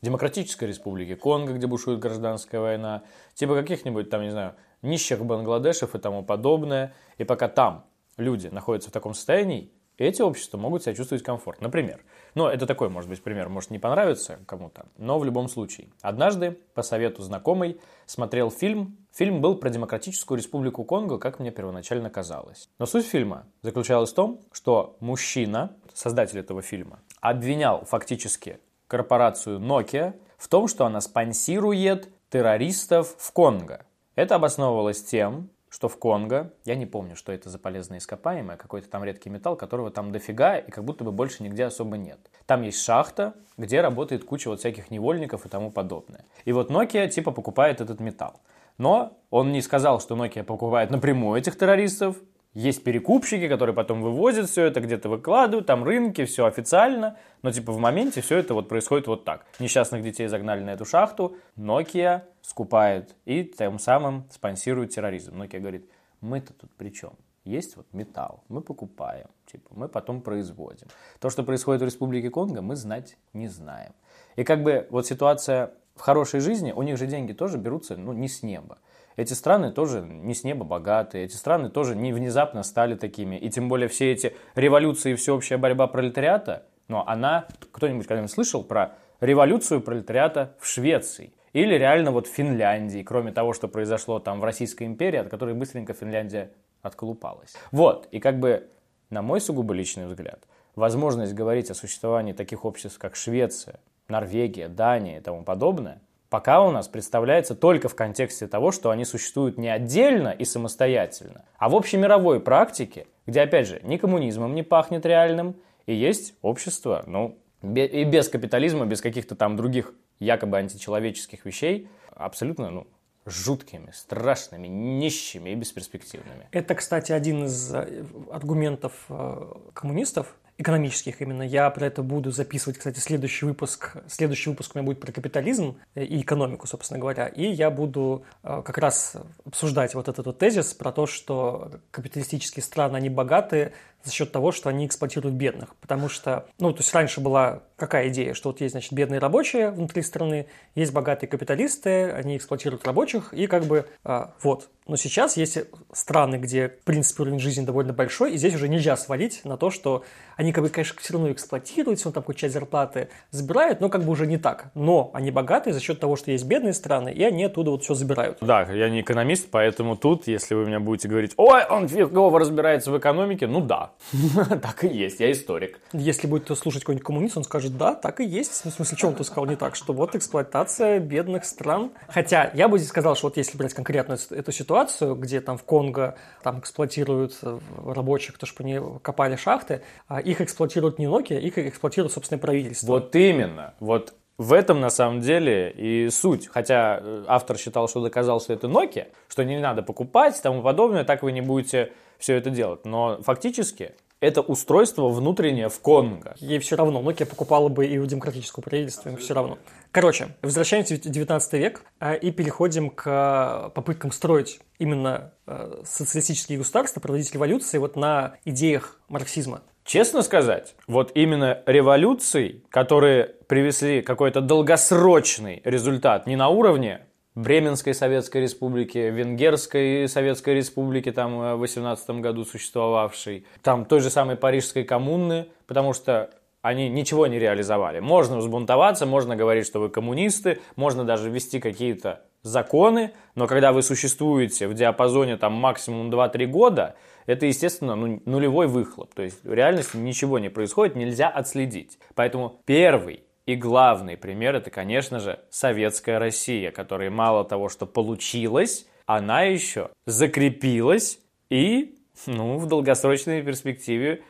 [0.00, 3.02] Демократической Республики Конго, где бушует гражданская война,
[3.34, 6.94] типа каких-нибудь там, не знаю, нищих Бангладешев и тому подобное.
[7.16, 11.68] И пока там люди находятся в таком состоянии, эти общества могут себя чувствовать комфортно.
[11.68, 12.02] Например,
[12.34, 15.88] ну, это такой, может быть, пример, может не понравится кому-то, но в любом случае.
[16.02, 18.96] Однажды, по совету знакомой, смотрел фильм.
[19.12, 22.68] Фильм был про Демократическую Республику Конго, как мне первоначально казалось.
[22.80, 30.12] Но суть фильма заключалась в том, что мужчина, создатель этого фильма, обвинял фактически корпорацию Nokia
[30.36, 33.86] в том, что она спонсирует террористов в Конго.
[34.14, 38.90] Это обосновывалось тем, что в Конго, я не помню, что это за полезное ископаемое, какой-то
[38.90, 42.18] там редкий металл, которого там дофига и как будто бы больше нигде особо нет.
[42.44, 46.26] Там есть шахта, где работает куча вот всяких невольников и тому подобное.
[46.44, 48.42] И вот Nokia типа покупает этот металл.
[48.76, 52.18] Но он не сказал, что Nokia покупает напрямую этих террористов,
[52.54, 57.18] есть перекупщики, которые потом вывозят все это, где-то выкладывают, там рынки, все официально.
[57.42, 59.44] Но типа в моменте все это вот происходит вот так.
[59.58, 65.40] Несчастных детей загнали на эту шахту, Nokia скупает и тем самым спонсирует терроризм.
[65.40, 65.90] Nokia говорит,
[66.20, 67.12] мы-то тут при чем?
[67.44, 70.86] Есть вот металл, мы покупаем, типа, мы потом производим.
[71.20, 73.92] То, что происходит в Республике Конго, мы знать не знаем.
[74.36, 78.14] И как бы вот ситуация в хорошей жизни, у них же деньги тоже берутся, ну,
[78.14, 78.78] не с неба.
[79.16, 83.36] Эти страны тоже не с неба богатые, эти страны тоже не внезапно стали такими.
[83.36, 88.64] И тем более все эти революции и всеобщая борьба пролетариата, но она, кто-нибудь когда-нибудь слышал
[88.64, 91.32] про революцию пролетариата в Швеции?
[91.52, 95.54] Или реально вот в Финляндии, кроме того, что произошло там в Российской империи, от которой
[95.54, 96.50] быстренько Финляндия
[96.82, 97.54] отколупалась.
[97.70, 98.68] Вот, и как бы,
[99.10, 100.40] на мой сугубо личный взгляд,
[100.74, 106.70] возможность говорить о существовании таких обществ, как Швеция, Норвегия, Дания и тому подобное– пока у
[106.70, 111.76] нас представляется только в контексте того, что они существуют не отдельно и самостоятельно, а в
[111.76, 115.56] общемировой практике, где, опять же, ни коммунизмом не пахнет реальным,
[115.86, 122.70] и есть общество, ну, и без капитализма, без каких-то там других якобы античеловеческих вещей, абсолютно,
[122.70, 122.86] ну,
[123.26, 126.48] жуткими, страшными, нищими и бесперспективными.
[126.52, 131.42] Это, кстати, один из э, аргументов э, коммунистов, экономических именно.
[131.42, 133.96] Я про это буду записывать, кстати, следующий выпуск.
[134.06, 137.26] Следующий выпуск у меня будет про капитализм и экономику, собственно говоря.
[137.26, 142.62] И я буду э, как раз обсуждать вот этот вот тезис про то, что капиталистические
[142.62, 143.72] страны, они богаты
[144.04, 145.74] за счет того, что они эксплуатируют бедных.
[145.76, 149.70] Потому что, ну, то есть раньше была какая идея, что вот есть, значит, бедные рабочие
[149.70, 154.68] внутри страны, есть богатые капиталисты, они эксплуатируют рабочих, и как бы а, вот.
[154.86, 155.58] Но сейчас есть
[155.92, 159.70] страны, где, в принципе, уровень жизни довольно большой, и здесь уже нельзя свалить на то,
[159.70, 160.04] что
[160.36, 163.88] они, как бы, конечно, все равно эксплуатируют, все равно там какую часть зарплаты забирают, но
[163.88, 164.70] как бы уже не так.
[164.74, 167.94] Но они богатые за счет того, что есть бедные страны, и они оттуда вот все
[167.94, 168.38] забирают.
[168.42, 172.90] Да, я не экономист, поэтому тут, если вы меня будете говорить, ой, он фигово разбирается
[172.90, 173.92] в экономике, ну да,
[174.62, 175.80] так и есть, я историк.
[175.92, 178.64] Если будет слушать какой-нибудь коммунист, он скажет, да, так и есть.
[178.64, 179.76] В смысле, что он тут сказал не так?
[179.76, 181.92] Что вот эксплуатация бедных стран.
[182.08, 185.64] Хотя я бы здесь сказал, что вот если брать конкретно эту ситуацию, где там в
[185.64, 191.40] Конго там эксплуатируют э, рабочих, то, что они копали шахты, а их эксплуатируют не Nokia,
[191.40, 192.86] их эксплуатирует собственное правительство.
[192.86, 193.74] Вот именно.
[193.80, 196.48] Вот в этом на самом деле и суть.
[196.48, 200.62] Хотя э, автор считал, что доказал, что это Nokia, что не надо покупать и тому
[200.62, 202.84] подобное, так вы не будете все это делать.
[202.84, 206.34] Но фактически это устройство внутреннее в Конго.
[206.38, 207.02] Ей все равно.
[207.02, 209.58] Nokia покупала бы и у демократического правительства, им все равно.
[209.92, 217.00] Короче, возвращаемся в 19 век а, и переходим к попыткам строить именно э, социалистические государства,
[217.00, 219.62] проводить революции вот на идеях марксизма.
[219.84, 227.02] Честно сказать, вот именно революции, которые привезли какой-то долгосрочный результат не на уровне
[227.34, 234.08] Бременской Советской Республики, Венгерской Советской Республики, там э, в 18 году существовавшей, там той же
[234.08, 236.30] самой Парижской коммуны, потому что
[236.62, 238.00] они ничего не реализовали.
[238.00, 243.82] Можно взбунтоваться, можно говорить, что вы коммунисты, можно даже ввести какие-то законы, но когда вы
[243.82, 246.94] существуете в диапазоне там максимум 2-3 года,
[247.26, 249.14] это, естественно, ну, нулевой выхлоп.
[249.14, 251.98] То есть в реальности ничего не происходит, нельзя отследить.
[252.14, 258.86] Поэтому первый и главный пример это, конечно же, советская Россия, которая мало того, что получилась,
[259.06, 261.18] она еще закрепилась
[261.50, 264.22] и, ну, в долгосрочной перспективе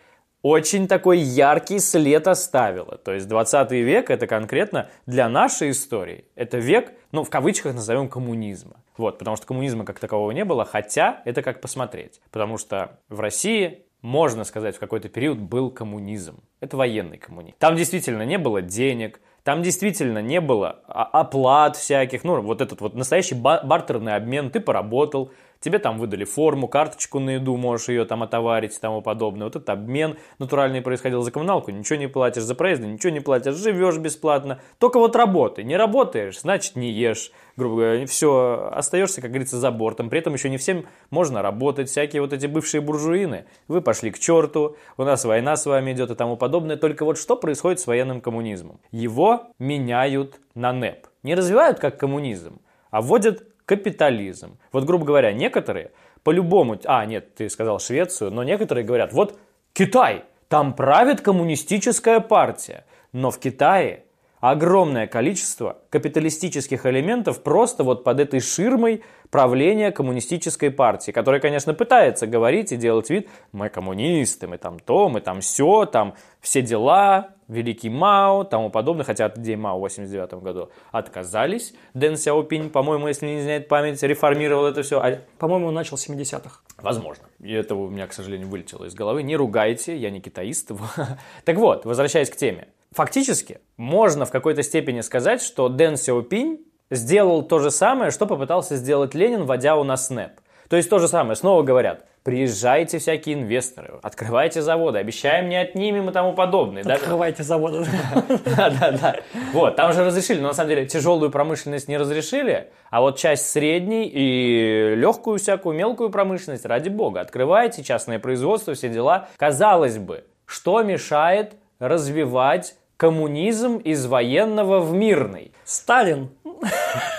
[0.44, 2.98] очень такой яркий след оставила.
[2.98, 6.26] То есть 20 век это конкретно для нашей истории.
[6.34, 8.76] Это век, ну, в кавычках назовем коммунизма.
[8.98, 12.20] Вот, потому что коммунизма как такового не было, хотя это как посмотреть.
[12.30, 16.40] Потому что в России можно сказать, в какой-то период был коммунизм.
[16.60, 17.56] Это военный коммунизм.
[17.58, 22.94] Там действительно не было денег, там действительно не было оплат всяких, ну, вот этот вот
[22.94, 24.50] настоящий бартерный обмен.
[24.50, 25.30] Ты поработал,
[25.64, 29.44] тебе там выдали форму, карточку на еду, можешь ее там отоварить и тому подобное.
[29.44, 33.54] Вот этот обмен натуральный происходил за коммуналку, ничего не платишь за проезды, ничего не платишь,
[33.54, 34.60] живешь бесплатно.
[34.78, 35.64] Только вот работай.
[35.64, 38.06] Не работаешь, значит не ешь, грубо говоря.
[38.06, 40.10] Все, остаешься, как говорится, за бортом.
[40.10, 41.88] При этом еще не всем можно работать.
[41.88, 46.10] Всякие вот эти бывшие буржуины, вы пошли к черту, у нас война с вами идет
[46.10, 46.76] и тому подобное.
[46.76, 48.80] Только вот что происходит с военным коммунизмом?
[48.90, 51.06] Его меняют на НЭП.
[51.22, 54.58] Не развивают как коммунизм, а вводят капитализм.
[54.72, 56.78] Вот, грубо говоря, некоторые по-любому...
[56.84, 59.38] А, нет, ты сказал Швецию, но некоторые говорят, вот
[59.72, 62.84] Китай, там правит коммунистическая партия.
[63.12, 64.04] Но в Китае
[64.50, 72.26] огромное количество капиталистических элементов просто вот под этой ширмой правления коммунистической партии, которая, конечно, пытается
[72.26, 77.30] говорить и делать вид, мы коммунисты, мы там то, мы там все, там все дела,
[77.48, 81.72] великий Мао, тому подобное, хотя от идеи Мао в 89 году отказались.
[81.94, 85.00] Дэн Сяопинь, по-моему, если не изменяет память, реформировал это все.
[85.00, 85.20] А...
[85.38, 86.60] По-моему, он начал с 70-х.
[86.82, 87.24] Возможно.
[87.40, 89.22] И это у меня, к сожалению, вылетело из головы.
[89.22, 90.70] Не ругайте, я не китаист.
[91.44, 92.68] так вот, возвращаясь к теме.
[92.94, 98.76] Фактически, можно в какой-то степени сказать, что Дэн Сяопинь сделал то же самое, что попытался
[98.76, 100.38] сделать Ленин, вводя у нас СНЭП.
[100.68, 106.08] То есть то же самое, снова говорят, приезжайте всякие инвесторы, открывайте заводы, обещаем, не отнимем
[106.08, 106.84] и тому подобное.
[106.84, 107.84] Открывайте заводы.
[108.56, 109.16] Да, да, да.
[109.52, 113.50] Вот, там же разрешили, но на самом деле тяжелую промышленность не разрешили, а вот часть
[113.50, 119.28] средней и легкую всякую мелкую промышленность, ради бога, открывайте частное производство, все дела.
[119.36, 125.52] Казалось бы, что мешает развивать коммунизм из военного в мирный.
[125.64, 126.30] Сталин.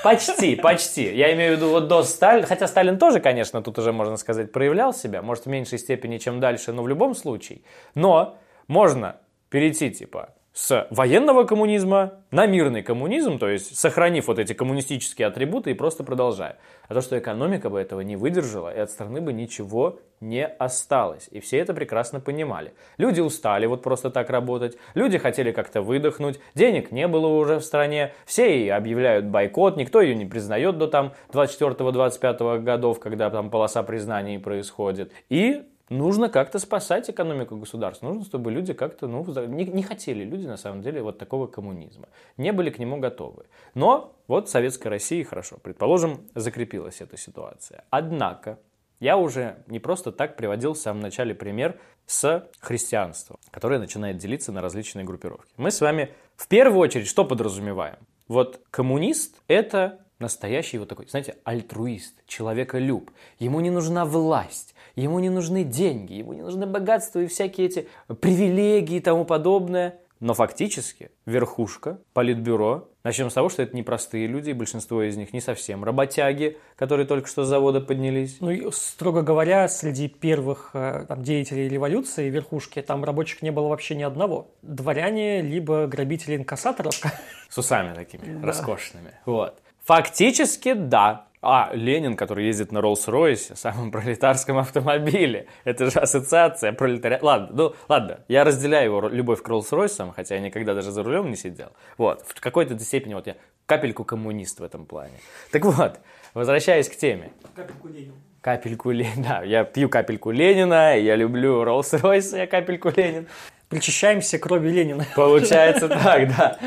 [0.04, 1.16] Почти, почти.
[1.16, 4.52] Я имею в виду вот до Сталина, хотя Сталин тоже, конечно, тут уже, можно сказать,
[4.52, 7.62] проявлял себя, может, в меньшей степени, чем дальше, но в любом случае.
[7.94, 9.18] Но можно
[9.50, 15.72] перейти, типа, с военного коммунизма на мирный коммунизм, то есть сохранив вот эти коммунистические атрибуты
[15.72, 16.58] и просто продолжая.
[16.88, 21.28] А то, что экономика бы этого не выдержала, и от страны бы ничего не осталось.
[21.32, 22.74] И все это прекрасно понимали.
[22.98, 27.65] Люди устали вот просто так работать, люди хотели как-то выдохнуть, денег не было уже в
[27.65, 33.50] стране, все и объявляют бойкот, никто ее не признает до там 24-25 годов, когда там
[33.50, 35.12] полоса признаний происходит.
[35.28, 38.08] И нужно как-то спасать экономику государства.
[38.08, 42.08] Нужно, чтобы люди как-то, ну, не, не хотели люди, на самом деле, вот такого коммунизма.
[42.38, 43.45] Не были к нему готовы.
[43.74, 47.84] Но вот Советская Россия, хорошо, предположим, закрепилась эта ситуация.
[47.89, 48.60] Однако,
[49.00, 54.52] я уже не просто так приводил в самом начале пример с христианством, которое начинает делиться
[54.52, 55.52] на различные группировки.
[55.58, 57.98] Мы с вами в первую очередь что подразумеваем?
[58.28, 63.12] Вот коммунист– это настоящий вот такой, знаете, альтруист, человеколюб.
[63.39, 67.88] Ему не нужна власть, ему не нужны деньги, ему не нужны богатства и всякие эти
[68.19, 69.99] привилегии и тому подобное.
[70.21, 75.34] Но фактически верхушка, политбюро, начнем с того, что это непростые люди, и большинство из них
[75.34, 78.38] не совсем работяги, которые только что с завода поднялись.
[78.39, 83.67] Ну, и, строго говоря, среди первых э, там, деятелей революции, верхушки, там рабочих не было
[83.67, 84.47] вообще ни одного.
[84.62, 86.95] Дворяне, либо грабители-инкассаторов.
[87.49, 89.12] С усами такими, роскошными.
[89.25, 89.62] Вот.
[89.86, 91.28] Фактически, да.
[91.48, 95.45] А, Ленин, который ездит на Роллс-Ройсе, самом пролетарском автомобиле.
[95.63, 97.24] Это же ассоциация пролетариата.
[97.24, 101.30] Ладно, ну, ладно, я разделяю его любовь к Роллс-Ройсам, хотя я никогда даже за рулем
[101.30, 101.67] не сидел.
[102.00, 103.36] Вот, в какой-то степени вот я
[103.67, 105.19] капельку коммунист в этом плане.
[105.52, 106.00] Так вот,
[106.34, 107.32] возвращаясь к теме.
[107.56, 108.13] Капельку Ленина.
[108.41, 113.28] Капельку Ленина, да, я пью капельку Ленина, я люблю Роллс-Ройс, я капельку Ленин.
[113.69, 115.06] Причащаемся крови Ленина.
[115.15, 116.58] Получается так, да.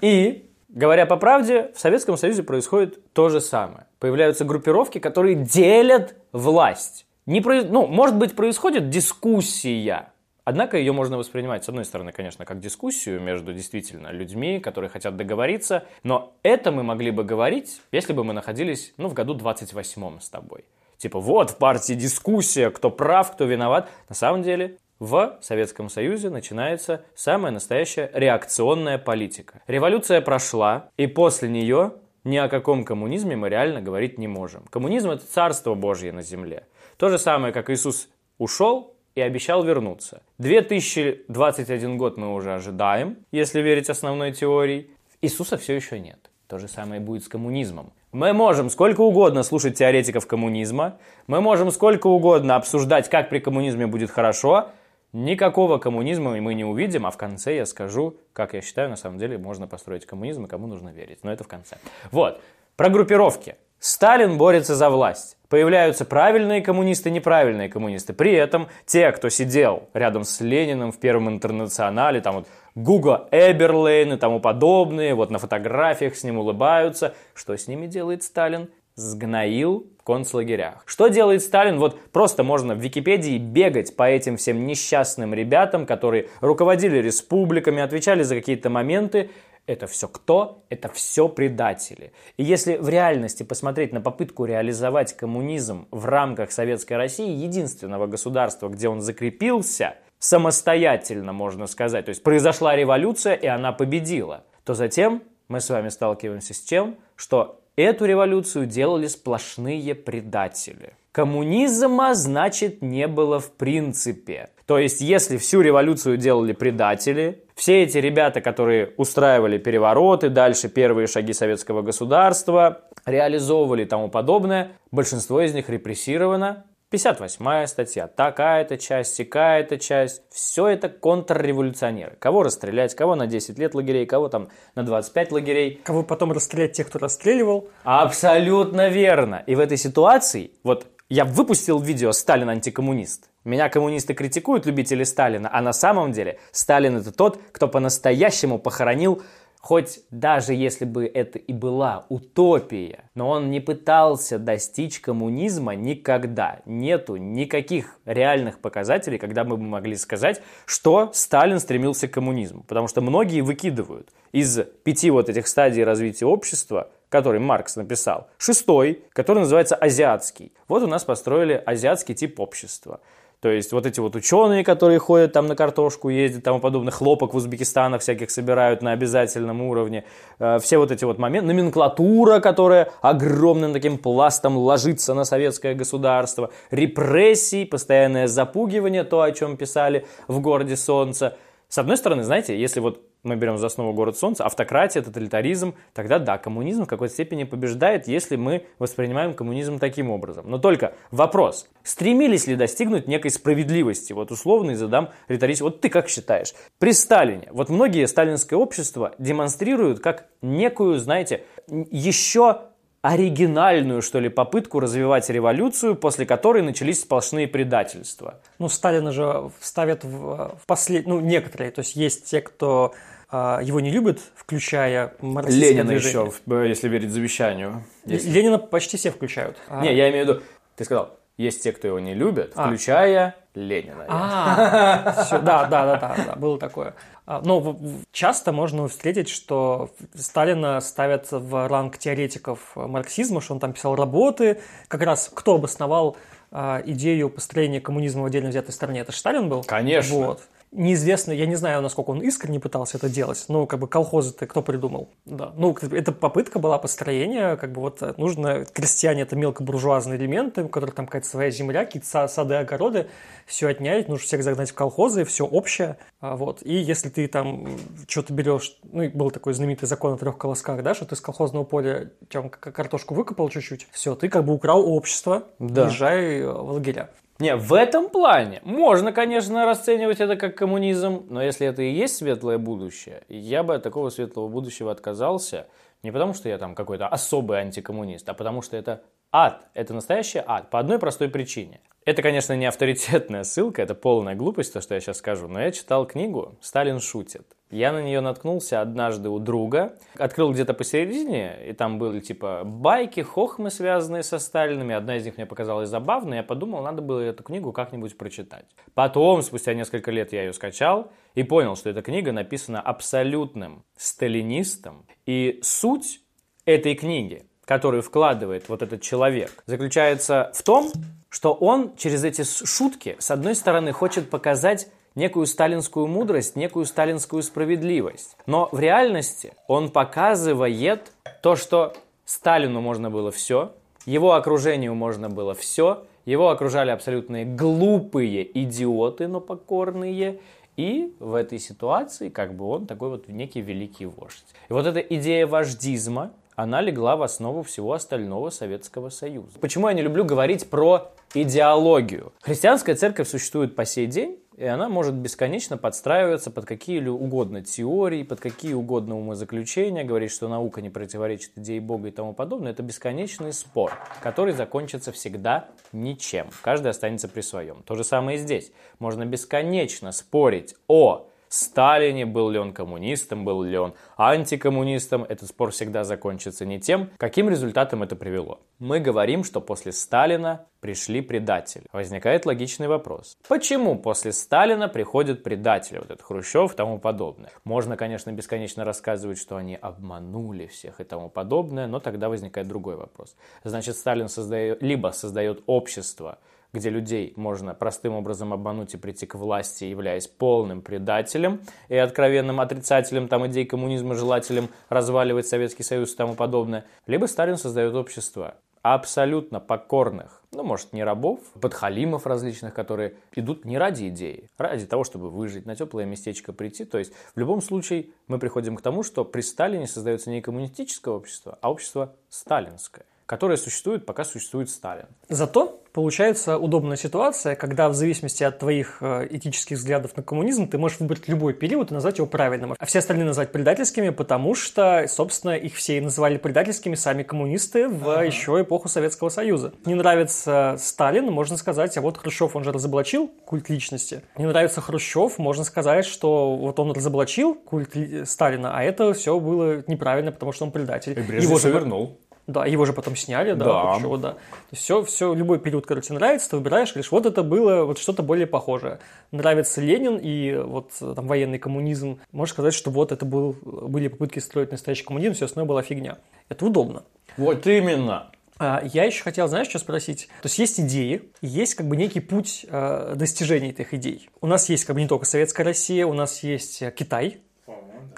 [0.00, 3.86] И Говоря по правде, в Советском Союзе происходит то же самое.
[3.98, 7.06] Появляются группировки, которые делят власть.
[7.26, 7.62] Не про...
[7.62, 10.12] ну, может быть, происходит дискуссия,
[10.44, 15.16] Однако ее можно воспринимать, с одной стороны, конечно, как дискуссию между действительно людьми, которые хотят
[15.16, 20.20] договориться, но это мы могли бы говорить, если бы мы находились, ну, в году 28-м
[20.20, 20.64] с тобой.
[20.96, 23.88] Типа, вот в партии дискуссия, кто прав, кто виноват.
[24.08, 29.62] На самом деле, в Советском Союзе начинается самая настоящая реакционная политика.
[29.66, 34.62] Революция прошла, и после нее ни о каком коммунизме мы реально говорить не можем.
[34.70, 36.66] Коммунизм– это царство Божье на земле.
[36.98, 40.22] То же самое, как Иисус ушел и обещал вернуться.
[40.38, 44.90] 2021 год мы уже ожидаем, если верить основной теории.
[45.22, 46.30] Иисуса все еще нет.
[46.46, 47.92] То же самое будет с коммунизмом.
[48.12, 53.86] Мы можем сколько угодно слушать теоретиков коммунизма, мы можем сколько угодно обсуждать, как при коммунизме
[53.86, 54.70] будет хорошо,
[55.12, 59.18] никакого коммунизма мы не увидим, а в конце я скажу, как я считаю, на самом
[59.18, 61.20] деле можно построить коммунизм и кому нужно верить.
[61.22, 61.76] Но это в конце.
[62.10, 62.40] Вот.
[62.76, 63.56] Про группировки.
[63.78, 65.38] Сталин борется за власть.
[65.48, 68.12] Появляются правильные коммунисты, неправильные коммунисты.
[68.12, 74.12] При этом те, кто сидел рядом с Лениным в Первом интернационале, там вот Гуго Эберлейн
[74.12, 77.14] и тому подобные, вот на фотографиях с ним улыбаются.
[77.34, 78.68] Что с ними делает Сталин?
[79.00, 80.82] Сгноил в концлагерях.
[80.84, 81.78] Что делает Сталин?
[81.78, 88.22] Вот просто можно в Википедии бегать по этим всем несчастным ребятам, которые руководили республиками, отвечали
[88.22, 89.30] за какие-то моменты,
[89.66, 90.64] это все кто?
[90.68, 92.12] Это все предатели.
[92.36, 98.68] И если в реальности посмотреть на попытку реализовать коммунизм в рамках Советской России, единственного государства,
[98.68, 105.22] где он закрепился, самостоятельно, можно сказать, то есть произошла революция, и она победила, то затем
[105.48, 110.94] мы с вами сталкиваемся с тем, что эту революцию делали сплошные предатели.
[111.12, 114.50] Коммунизма, значит, не было в принципе.
[114.66, 121.08] То есть, если всю революцию делали предатели, все эти ребята, которые устраивали перевороты, дальше первые
[121.08, 129.16] шаги советского государства, реализовывали и тому подобное, большинство из них репрессировано, 58 статья, такая-то часть,
[129.16, 130.22] такая-то часть.
[130.28, 132.16] Все это контрреволюционеры.
[132.18, 135.80] Кого расстрелять, кого на 10 лет лагерей, кого там на 25 лагерей.
[135.84, 137.68] Кого потом расстрелять тех, кто расстреливал.
[137.84, 139.44] Абсолютно верно.
[139.46, 143.30] И в этой ситуации, вот я выпустил видео «Сталин антикоммунист».
[143.44, 149.22] Меня коммунисты критикуют, любители Сталина, а на самом деле Сталин это тот, кто по-настоящему похоронил
[149.60, 156.60] Хоть даже если бы это и была утопия, но он не пытался достичь коммунизма никогда.
[156.64, 162.62] Нету никаких реальных показателей, когда мы бы могли сказать, что Сталин стремился к коммунизму.
[162.62, 169.04] Потому что многие выкидывают из пяти вот этих стадий развития общества, который Маркс написал, шестой,
[169.12, 170.54] который называется азиатский.
[170.68, 173.00] Вот у нас построили азиатский тип общества.
[173.40, 177.32] То есть вот эти вот ученые, которые ходят там на картошку, ездят, тому подобное, хлопок
[177.32, 180.04] в Узбекистанах всяких собирают на обязательном уровне.
[180.38, 181.46] Э, все вот эти вот моменты.
[181.46, 186.50] Номенклатура, которая огромным таким пластом ложится на советское государство.
[186.70, 191.38] Репрессии, постоянное запугивание, то, о чем писали в «Городе солнца».
[191.68, 196.18] С одной стороны, знаете, если вот мы берем за основу город солнца, автократия, тоталитаризм, тогда
[196.18, 200.50] да, коммунизм в какой-то степени побеждает, если мы воспринимаем коммунизм таким образом.
[200.50, 204.12] Но только вопрос, стремились ли достигнуть некой справедливости?
[204.12, 206.54] Вот условно и задам риторический, вот ты как считаешь?
[206.78, 212.70] При Сталине, вот многие сталинское общество демонстрируют как некую, знаете, еще
[213.02, 218.40] оригинальную, что ли, попытку развивать революцию, после которой начались сплошные предательства.
[218.58, 221.06] Ну, Сталина же ставят в, в послед...
[221.06, 222.92] ну, некоторые, то есть есть те, кто
[223.32, 226.32] его не любят, включая марксистское Ленина движение.
[226.48, 227.84] еще, если верить завещанию.
[228.04, 228.28] Если...
[228.28, 229.56] Ленина почти все включают.
[229.68, 229.82] А...
[229.82, 230.42] Не, я имею в виду,
[230.76, 232.66] ты сказал, есть те, кто его не любят, а.
[232.66, 234.04] включая Ленина.
[234.08, 236.94] А, да, да, да, да, было такое.
[237.26, 237.78] А, но
[238.12, 244.60] часто можно встретить, что Сталина ставят в ранг теоретиков марксизма, что он там писал работы,
[244.88, 246.16] как раз кто обосновал
[246.50, 249.64] а, идею построения коммунизма в отдельно взятой стране, это Сталин был?
[249.64, 250.16] Конечно.
[250.16, 254.46] Вот неизвестно, я не знаю, насколько он искренне пытался это делать, но как бы колхозы-то
[254.46, 255.10] кто придумал?
[255.24, 255.52] Да.
[255.56, 260.94] Ну, это попытка была построения, как бы вот нужно, крестьяне это мелкобуржуазные элементы, у которых
[260.94, 263.08] там какая-то своя земля, какие-то сады, огороды,
[263.46, 266.62] все отнять, нужно всех загнать в колхозы, все общее, а, вот.
[266.62, 267.78] И если ты там
[268.08, 271.64] что-то берешь, ну, был такой знаменитый закон о трех колосках, да, что ты с колхозного
[271.64, 275.86] поля там картошку выкопал чуть-чуть, все, ты как бы украл общество, да.
[275.86, 277.10] езжай в лагеря.
[277.40, 282.16] Не, в этом плане можно, конечно, расценивать это как коммунизм, но если это и есть
[282.16, 285.66] светлое будущее, я бы от такого светлого будущего отказался,
[286.02, 290.42] не потому что я там какой-то особый антикоммунист, а потому что это ад, это настоящий
[290.46, 291.80] ад, по одной простой причине.
[292.06, 295.70] Это, конечно, не авторитетная ссылка, это полная глупость, то, что я сейчас скажу, но я
[295.70, 297.46] читал книгу «Сталин шутит».
[297.70, 303.20] Я на нее наткнулся однажды у друга, открыл где-то посередине, и там были типа байки,
[303.20, 304.94] хохмы, связанные со Сталинами.
[304.94, 308.64] Одна из них мне показалась забавной, я подумал, надо было эту книгу как-нибудь прочитать.
[308.94, 315.06] Потом, спустя несколько лет, я ее скачал и понял, что эта книга написана абсолютным сталинистом.
[315.26, 316.22] И суть
[316.64, 320.90] этой книги, которую вкладывает вот этот человек, заключается в том,
[321.30, 327.42] что он через эти шутки, с одной стороны, хочет показать некую сталинскую мудрость, некую сталинскую
[327.42, 328.36] справедливость.
[328.46, 331.12] Но в реальности он показывает
[331.42, 333.72] то, что Сталину можно было все,
[334.06, 340.38] его окружению можно было все, его окружали абсолютно глупые идиоты, но покорные,
[340.76, 344.44] и в этой ситуации как бы он такой вот некий великий вождь.
[344.68, 349.58] И вот эта идея вождизма, она легла в основу всего остального Советского Союза.
[349.60, 352.32] Почему я не люблю говорить про идеологию?
[352.40, 358.22] Христианская церковь существует по сей день, и она может бесконечно подстраиваться под какие угодно теории,
[358.24, 362.72] под какие угодно умозаключения, говорить, что наука не противоречит идее Бога и тому подобное.
[362.72, 366.48] Это бесконечный спор, который закончится всегда ничем.
[366.60, 367.82] Каждый останется при своем.
[367.84, 368.70] То же самое и здесь.
[368.98, 375.24] Можно бесконечно спорить о Сталине, был ли он коммунистом, был ли он антикоммунистом.
[375.24, 378.60] Этот спор всегда закончится не тем, каким результатом это привело.
[378.78, 381.86] Мы говорим, что после Сталина пришли предатели.
[381.92, 383.36] Возникает логичный вопрос.
[383.48, 387.50] Почему после Сталина приходят предатели, вот этот Хрущев и тому подобное?
[387.64, 392.94] Можно, конечно, бесконечно рассказывать, что они обманули всех и тому подобное, но тогда возникает другой
[392.94, 393.34] вопрос.
[393.64, 396.38] Значит, Сталин создает, либо создает общество,
[396.72, 402.60] где людей можно простым образом обмануть и прийти к власти, являясь полным предателем и откровенным
[402.60, 408.56] отрицателем там идей коммунизма, желателем разваливать Советский Союз и тому подобное, либо Сталин создает общество
[408.82, 414.86] абсолютно покорных, ну, может, не рабов, подхалимов различных, которые идут не ради идеи, а ради
[414.86, 416.84] того, чтобы выжить, на теплое местечко прийти.
[416.84, 421.12] То есть, в любом случае, мы приходим к тому, что при Сталине создается не коммунистическое
[421.12, 425.06] общество, а общество сталинское которая существует, пока существует Сталин.
[425.28, 430.78] Зато получается удобная ситуация, когда в зависимости от твоих э, этических взглядов на коммунизм ты
[430.78, 435.06] можешь выбрать любой период и назвать его правильным, а все остальные назвать предательскими, потому что,
[435.06, 438.24] собственно, их все и называли предательскими сами коммунисты в ага.
[438.24, 439.74] еще эпоху Советского Союза.
[439.84, 444.22] Не нравится Сталин, можно сказать, а вот Хрущев, он же разоблачил культ личности.
[444.38, 449.84] Не нравится Хрущев, можно сказать, что вот он разоблачил культ Сталина, а это все было
[449.86, 451.16] неправильно, потому что он предатель.
[451.16, 452.18] И Брежнев его же вернул.
[452.50, 453.64] Да, его же потом сняли, да.
[453.64, 453.94] Да.
[453.96, 454.32] Еще, да.
[454.32, 454.38] То
[454.72, 457.98] есть все, все, любой период, который тебе нравится, ты выбираешь, говоришь, вот это было вот
[457.98, 458.98] что-то более похожее.
[459.30, 462.18] Нравится Ленин и вот там военный коммунизм.
[462.32, 466.18] Можешь сказать, что вот это был, были попытки строить настоящий коммунизм, все остальное была фигня.
[466.48, 467.04] Это удобно.
[467.36, 468.30] Вот именно.
[468.58, 470.28] А, я еще хотел, знаешь, что спросить?
[470.42, 474.28] То есть есть идеи, есть как бы некий путь э, достижения этих идей.
[474.42, 477.38] У нас есть как бы не только Советская Россия, у нас есть э, Китай,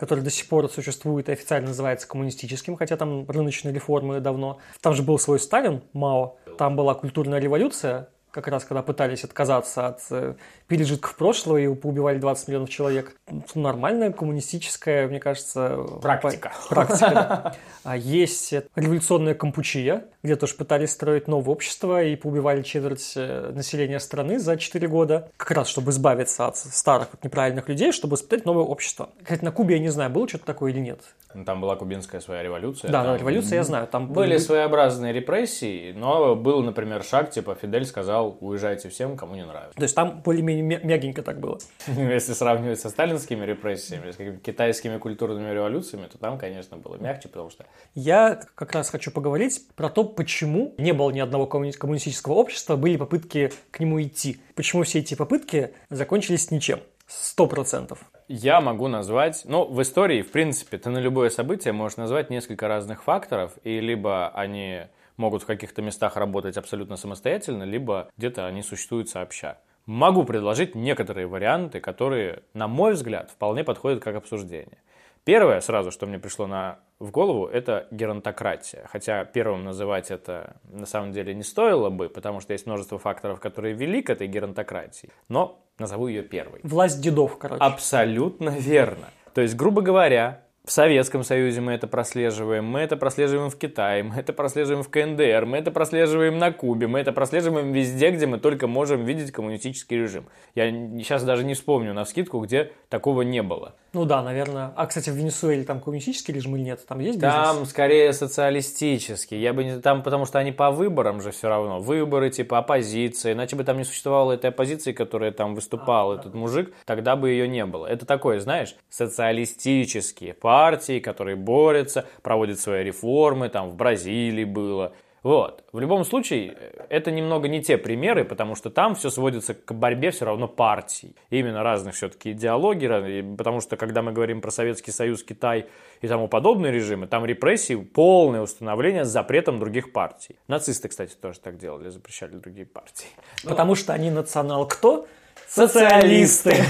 [0.03, 4.59] который до сих пор существует и официально называется коммунистическим, хотя там рыночные реформы давно.
[4.81, 9.87] Там же был свой Сталин, Мао, там была культурная революция, как раз когда пытались отказаться
[9.87, 10.35] от э,
[10.67, 13.15] пережитков прошлого и поубивали 20 миллионов человек.
[13.55, 15.79] Нормальная коммунистическая, мне кажется...
[16.01, 16.53] Практика.
[16.69, 17.55] Практика, да.
[17.85, 24.01] А есть революционная Кампучия, где тоже пытались строить новое общество и поубивали четверть э, населения
[24.01, 28.47] страны за 4 года, как раз чтобы избавиться от старых вот, неправильных людей, чтобы испытать
[28.47, 29.11] новое общество.
[29.23, 31.01] Кстати, на Кубе я не знаю, было что-то такое или нет.
[31.35, 32.91] Ну, там была кубинская своя революция.
[32.91, 33.87] Да, там революция я знаю.
[33.87, 39.45] Там были своеобразные репрессии, но был, например, шаг, типа Фидель сказал, уезжайте всем, кому не
[39.45, 39.77] нравится.
[39.77, 41.59] То есть там более-менее мягенько так было.
[41.87, 47.51] Если сравнивать со сталинскими репрессиями, с китайскими культурными революциями, то там, конечно, было мягче, потому
[47.51, 47.67] что...
[47.95, 52.97] Я как раз хочу поговорить про то, почему не было ни одного коммунистического общества, были
[52.97, 54.41] попытки к нему идти.
[54.55, 56.81] Почему все эти попытки закончились ничем.
[57.07, 57.99] Сто процентов.
[58.29, 62.69] Я могу назвать, ну, в истории, в принципе, ты на любое событие можешь назвать несколько
[62.69, 64.85] разных факторов, и либо они
[65.17, 69.59] могут в каких-то местах работать абсолютно самостоятельно, либо где-то они существуют сообща.
[69.87, 74.79] Могу предложить некоторые варианты, которые, на мой взгляд, вполне подходят как обсуждение.
[75.25, 78.89] Первое сразу, что мне пришло на, в голову, это геронтократия.
[78.91, 83.39] Хотя первым называть это на самом деле не стоило бы, потому что есть множество факторов,
[83.39, 85.11] которые вели к этой геронтократии.
[85.29, 86.61] Но назову ее первой.
[86.65, 87.63] Власть дедов, короче.
[87.63, 89.11] Абсолютно верно.
[89.33, 94.05] То есть, грубо говоря, в Советском Союзе мы это прослеживаем, мы это прослеживаем в Китае,
[94.05, 98.27] мы это прослеживаем в КНДР, мы это прослеживаем на Кубе, мы это прослеживаем везде, где
[98.27, 100.27] мы только можем видеть коммунистический режим.
[100.55, 103.75] Я сейчас даже не вспомню на вскидку, где такого не было.
[103.93, 104.73] Ну да, наверное.
[104.75, 106.87] А, кстати, в Венесуэле там коммунистический режим или нет?
[106.87, 107.33] Там есть бизнес?
[107.33, 109.39] Там скорее социалистический.
[109.39, 109.81] Я бы не...
[109.81, 111.79] Там, потому что они по выборам же все равно.
[111.79, 113.33] Выборы типа оппозиции.
[113.33, 116.39] Иначе бы там не существовало этой оппозиции, которая там выступал а, этот да.
[116.39, 116.73] мужик.
[116.87, 117.87] Тогда бы ее не было.
[117.87, 123.51] Это такое, знаешь, социалистические партии, которые борются, проводят свои реформы.
[123.51, 124.95] Там в Бразилии было.
[125.23, 125.65] Вот.
[125.73, 126.57] В любом случае,
[126.89, 131.15] это немного не те примеры, потому что там все сводится к борьбе все равно партий.
[131.31, 135.67] Именно разных все-таки идеологий, потому что когда мы говорим про Советский Союз, Китай
[136.01, 140.37] и тому подобные режимы, там репрессии, полное установление с запретом других партий.
[140.49, 143.07] Нацисты, кстати, тоже так делали, запрещали другие партии.
[143.45, 145.07] Потому что они национал кто?
[145.49, 146.57] Социалисты.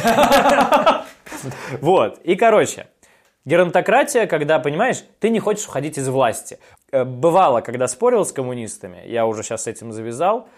[1.81, 2.21] Вот.
[2.23, 2.87] И, короче,
[3.45, 6.59] Геронтократия, когда, понимаешь, ты не хочешь уходить из власти.
[6.93, 10.49] Э, бывало, когда спорил с коммунистами, я уже сейчас с этим завязал,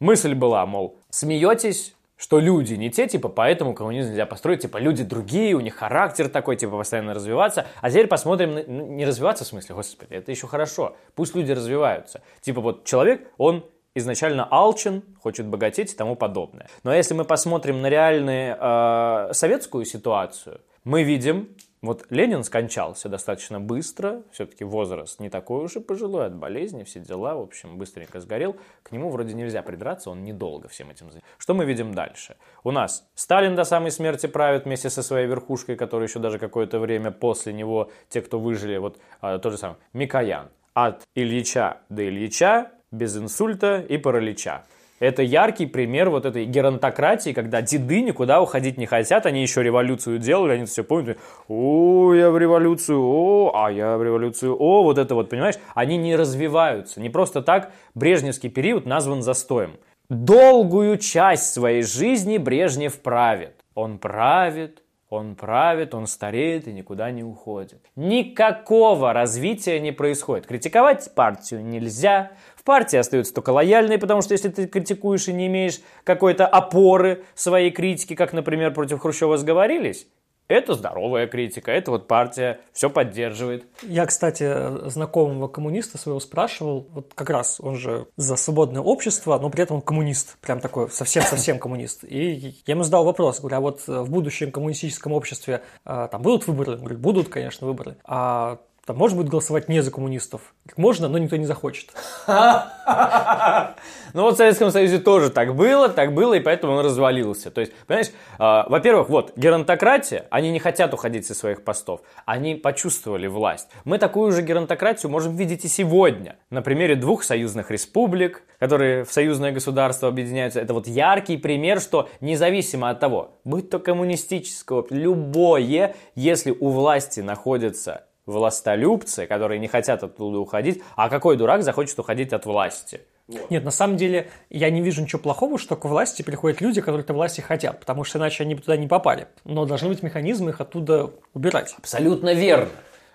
[0.00, 5.02] мысль была, мол, смеетесь, что люди не те, типа, поэтому коммунизм нельзя построить, типа, люди
[5.02, 7.66] другие, у них характер такой, типа, постоянно развиваться.
[7.80, 12.20] А теперь посмотрим, ну, не развиваться в смысле, господи, это еще хорошо, пусть люди развиваются.
[12.42, 13.64] Типа, вот человек, он
[13.94, 16.68] изначально алчен, хочет богатеть и тому подобное.
[16.82, 21.48] Но если мы посмотрим на реальную э, советскую ситуацию, мы видим,
[21.80, 27.00] вот Ленин скончался достаточно быстро, все-таки возраст не такой уж и пожилой, от болезни, все
[27.00, 28.56] дела, в общем, быстренько сгорел.
[28.82, 31.28] К нему вроде нельзя придраться, он недолго всем этим занимается.
[31.38, 32.36] Что мы видим дальше?
[32.64, 36.80] У нас Сталин до самой смерти правит вместе со своей верхушкой, которая еще даже какое-то
[36.80, 40.48] время после него, те, кто выжили, вот а, то же самое, Микоян.
[40.74, 44.64] От Ильича до Ильича, без инсульта и паралича.
[45.00, 50.18] Это яркий пример вот этой геронтократии, когда деды никуда уходить не хотят, они еще революцию
[50.18, 54.98] делали, они все помнят, о, я в революцию, о, а я в революцию, о, вот
[54.98, 59.76] это вот, понимаешь, они не развиваются, не просто так Брежневский период назван застоем.
[60.08, 63.54] Долгую часть своей жизни Брежнев правит.
[63.74, 67.80] Он правит, он правит, он стареет и никуда не уходит.
[67.96, 70.46] Никакого развития не происходит.
[70.46, 72.32] Критиковать партию нельзя,
[72.68, 77.70] партии остаются только лояльные, потому что если ты критикуешь и не имеешь какой-то опоры своей
[77.70, 80.06] критики, как, например, против Хрущева сговорились,
[80.48, 83.64] это здоровая критика, это вот партия все поддерживает.
[83.80, 89.48] Я, кстати, знакомого коммуниста своего спрашивал, вот как раз он же за свободное общество, но
[89.48, 92.04] при этом он коммунист, прям такой совсем-совсем коммунист.
[92.04, 96.46] И я ему задал вопрос, говорю, а вот в будущем коммунистическом обществе а, там будут
[96.46, 96.72] выборы?
[96.72, 97.96] Он говорит, будут, конечно, выборы.
[98.04, 98.58] А
[98.88, 100.40] там можно будет голосовать не за коммунистов.
[100.78, 101.90] Можно, но никто не захочет.
[104.14, 107.50] Ну вот в Советском Союзе тоже так было, так было, и поэтому он развалился.
[107.50, 112.54] То есть, понимаешь, а, во-первых, вот, геронтократия, они не хотят уходить со своих постов, они
[112.54, 113.68] почувствовали власть.
[113.84, 116.36] Мы такую же геронтократию можем видеть и сегодня.
[116.48, 120.60] На примере двух союзных республик, которые в союзное государство объединяются.
[120.60, 127.20] Это вот яркий пример, что независимо от того, будь то коммунистического, любое, если у власти
[127.20, 130.82] находится властолюбцы, которые не хотят оттуда уходить.
[130.94, 133.00] А какой дурак захочет уходить от власти?
[133.26, 133.50] Вот.
[133.50, 137.04] Нет, на самом деле я не вижу ничего плохого, что к власти приходят люди, которые
[137.04, 139.28] к власти хотят, потому что иначе они бы туда не попали.
[139.44, 141.74] Но должны быть механизмы их оттуда убирать.
[141.78, 142.68] Абсолютно верно.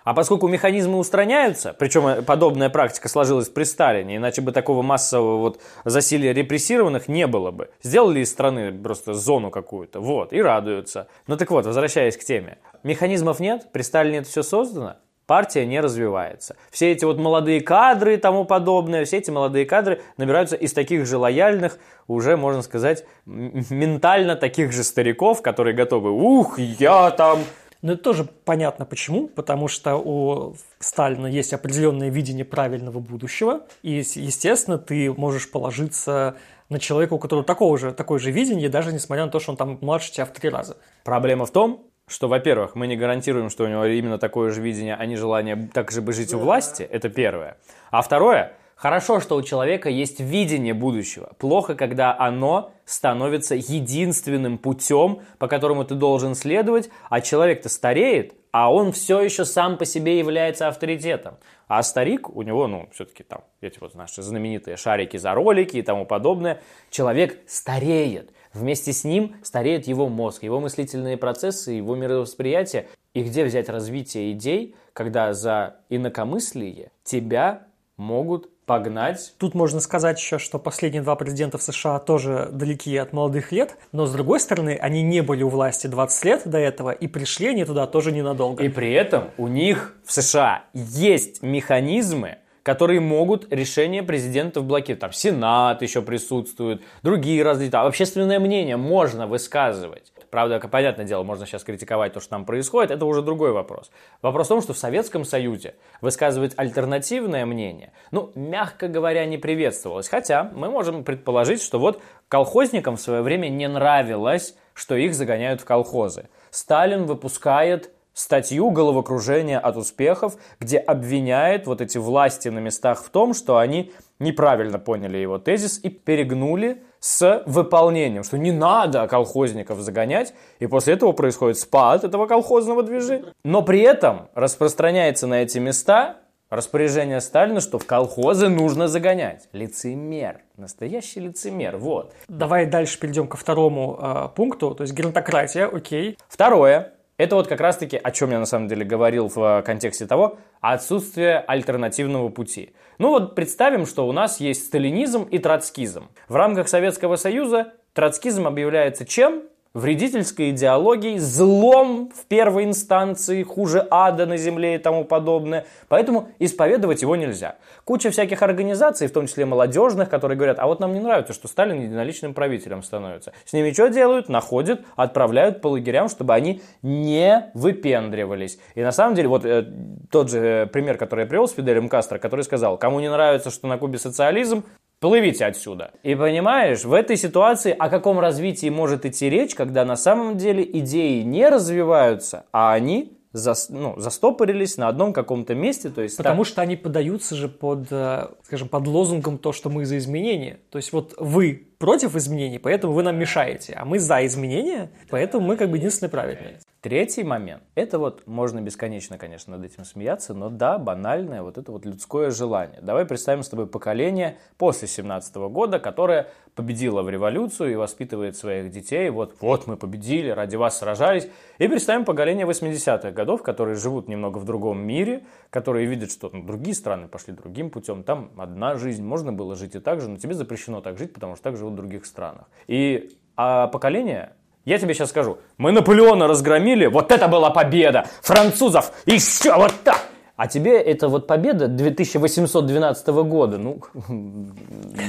[0.04, 5.60] А поскольку механизмы устраняются, причем подобная практика сложилась при Сталине, иначе бы такого массового вот
[5.86, 7.70] засилия репрессированных не было бы.
[7.82, 11.08] Сделали из страны просто зону какую-то, вот, и радуются.
[11.26, 12.58] Ну так вот, возвращаясь к теме.
[12.84, 16.54] Механизмов нет, при Сталине это все создано, партия не развивается.
[16.70, 21.06] Все эти вот молодые кадры и тому подобное, все эти молодые кадры набираются из таких
[21.06, 21.78] же лояльных,
[22.08, 27.40] уже, можно сказать, ментально таких же стариков, которые готовы, ух, я там...
[27.80, 33.96] Но это тоже понятно почему, потому что у Сталина есть определенное видение правильного будущего, и,
[34.14, 36.36] естественно, ты можешь положиться
[36.70, 39.56] на человека, у которого такого же, такое же видение, даже несмотря на то, что он
[39.56, 40.76] там младше тебя в три раза.
[41.02, 44.94] Проблема в том, что, во-первых, мы не гарантируем, что у него именно такое же видение,
[44.94, 47.56] а не желание так же бы жить у власти, это первое.
[47.90, 51.32] А второе, хорошо, что у человека есть видение будущего.
[51.38, 58.72] Плохо, когда оно становится единственным путем, по которому ты должен следовать, а человек-то стареет, а
[58.72, 61.38] он все еще сам по себе является авторитетом.
[61.66, 65.82] А старик, у него, ну, все-таки там эти вот наши знаменитые шарики за ролики и
[65.82, 68.30] тому подобное, человек стареет.
[68.54, 72.86] Вместе с ним стареет его мозг, его мыслительные процессы, его мировосприятие.
[73.12, 79.34] И где взять развитие идей, когда за инакомыслие тебя могут погнать.
[79.38, 83.76] Тут можно сказать еще, что последние два президента в США тоже далеки от молодых лет,
[83.92, 87.48] но с другой стороны, они не были у власти 20 лет до этого, и пришли
[87.48, 88.64] они туда тоже ненадолго.
[88.64, 95.00] И при этом у них в США есть механизмы, которые могут решение президентов блокировать.
[95.00, 97.70] Там Сенат еще присутствует, другие разные.
[97.70, 100.12] Там общественное мнение можно высказывать.
[100.30, 103.92] Правда, понятное дело, можно сейчас критиковать то, что там происходит, это уже другой вопрос.
[104.22, 110.08] Вопрос в том, что в Советском Союзе высказывать альтернативное мнение, ну, мягко говоря, не приветствовалось.
[110.08, 115.60] Хотя мы можем предположить, что вот колхозникам в свое время не нравилось, что их загоняют
[115.60, 116.28] в колхозы.
[116.50, 123.34] Сталин выпускает статью «Головокружение от успехов», где обвиняет вот эти власти на местах в том,
[123.34, 130.32] что они неправильно поняли его тезис и перегнули с выполнением, что не надо колхозников загонять,
[130.58, 133.34] и после этого происходит спад этого колхозного движения.
[133.44, 139.48] Но при этом распространяется на эти места распоряжение Сталина, что в колхозы нужно загонять.
[139.52, 140.40] Лицемер.
[140.56, 141.76] Настоящий лицемер.
[141.76, 142.14] Вот.
[142.28, 146.16] Давай дальше перейдем ко второму э, пункту, то есть геронтократия, окей.
[146.28, 146.92] Второе.
[147.16, 150.38] Это вот как раз-таки, о чем я на самом деле говорил в э, контексте того,
[150.60, 152.74] отсутствие альтернативного пути.
[152.98, 156.08] Ну вот представим, что у нас есть сталинизм и троцкизм.
[156.28, 159.44] В рамках Советского Союза троцкизм объявляется чем?
[159.74, 165.66] Вредительской идеологией, злом в первой инстанции, хуже ада на земле и тому подобное.
[165.88, 167.56] Поэтому исповедовать его нельзя.
[167.84, 171.48] Куча всяких организаций, в том числе молодежных, которые говорят, а вот нам не нравится, что
[171.48, 173.32] Сталин единоличным правителем становится.
[173.44, 174.28] С ними что делают?
[174.28, 178.58] Находят, отправляют по лагерям, чтобы они не выпендривались.
[178.76, 179.66] И на самом деле, вот э,
[180.10, 183.50] тот же э, пример, который я привел с Фиделем Кастро, который сказал, кому не нравится,
[183.50, 184.62] что на Кубе социализм,
[185.00, 185.92] Плывите отсюда.
[186.02, 190.64] И понимаешь, в этой ситуации о каком развитии может идти речь, когда на самом деле
[190.80, 195.90] идеи не развиваются, а они за, ну, застопорились на одном каком-то месте.
[195.90, 196.52] То есть, Потому так...
[196.52, 200.60] что они подаются же под, э, скажем, под лозунгом то, что мы за изменения.
[200.70, 205.46] То есть вот вы против изменений, поэтому вы нам мешаете, а мы за изменения, поэтому
[205.46, 206.58] мы как бы единственные правильные.
[206.84, 207.62] Третий момент.
[207.74, 212.30] Это вот можно бесконечно, конечно, над этим смеяться, но да, банальное вот это вот людское
[212.30, 212.78] желание.
[212.82, 218.70] Давай представим с тобой поколение после 17 года, которое победило в революцию и воспитывает своих
[218.70, 219.08] детей.
[219.10, 221.26] Вот, вот мы победили, ради вас сражались.
[221.58, 226.42] И представим поколение 80-х годов, которые живут немного в другом мире, которые видят, что ну,
[226.42, 228.02] другие страны пошли другим путем.
[228.02, 231.34] Там одна жизнь, можно было жить и так же, но тебе запрещено так жить, потому
[231.34, 232.44] что так живут в других странах.
[232.66, 234.32] И а поколение
[234.64, 240.00] я тебе сейчас скажу, мы Наполеона разгромили, вот это была победа, французов, еще вот так.
[240.36, 243.80] А тебе это вот победа 2812 года, ну,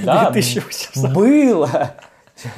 [0.06, 1.14] да, 2800.
[1.14, 1.96] было.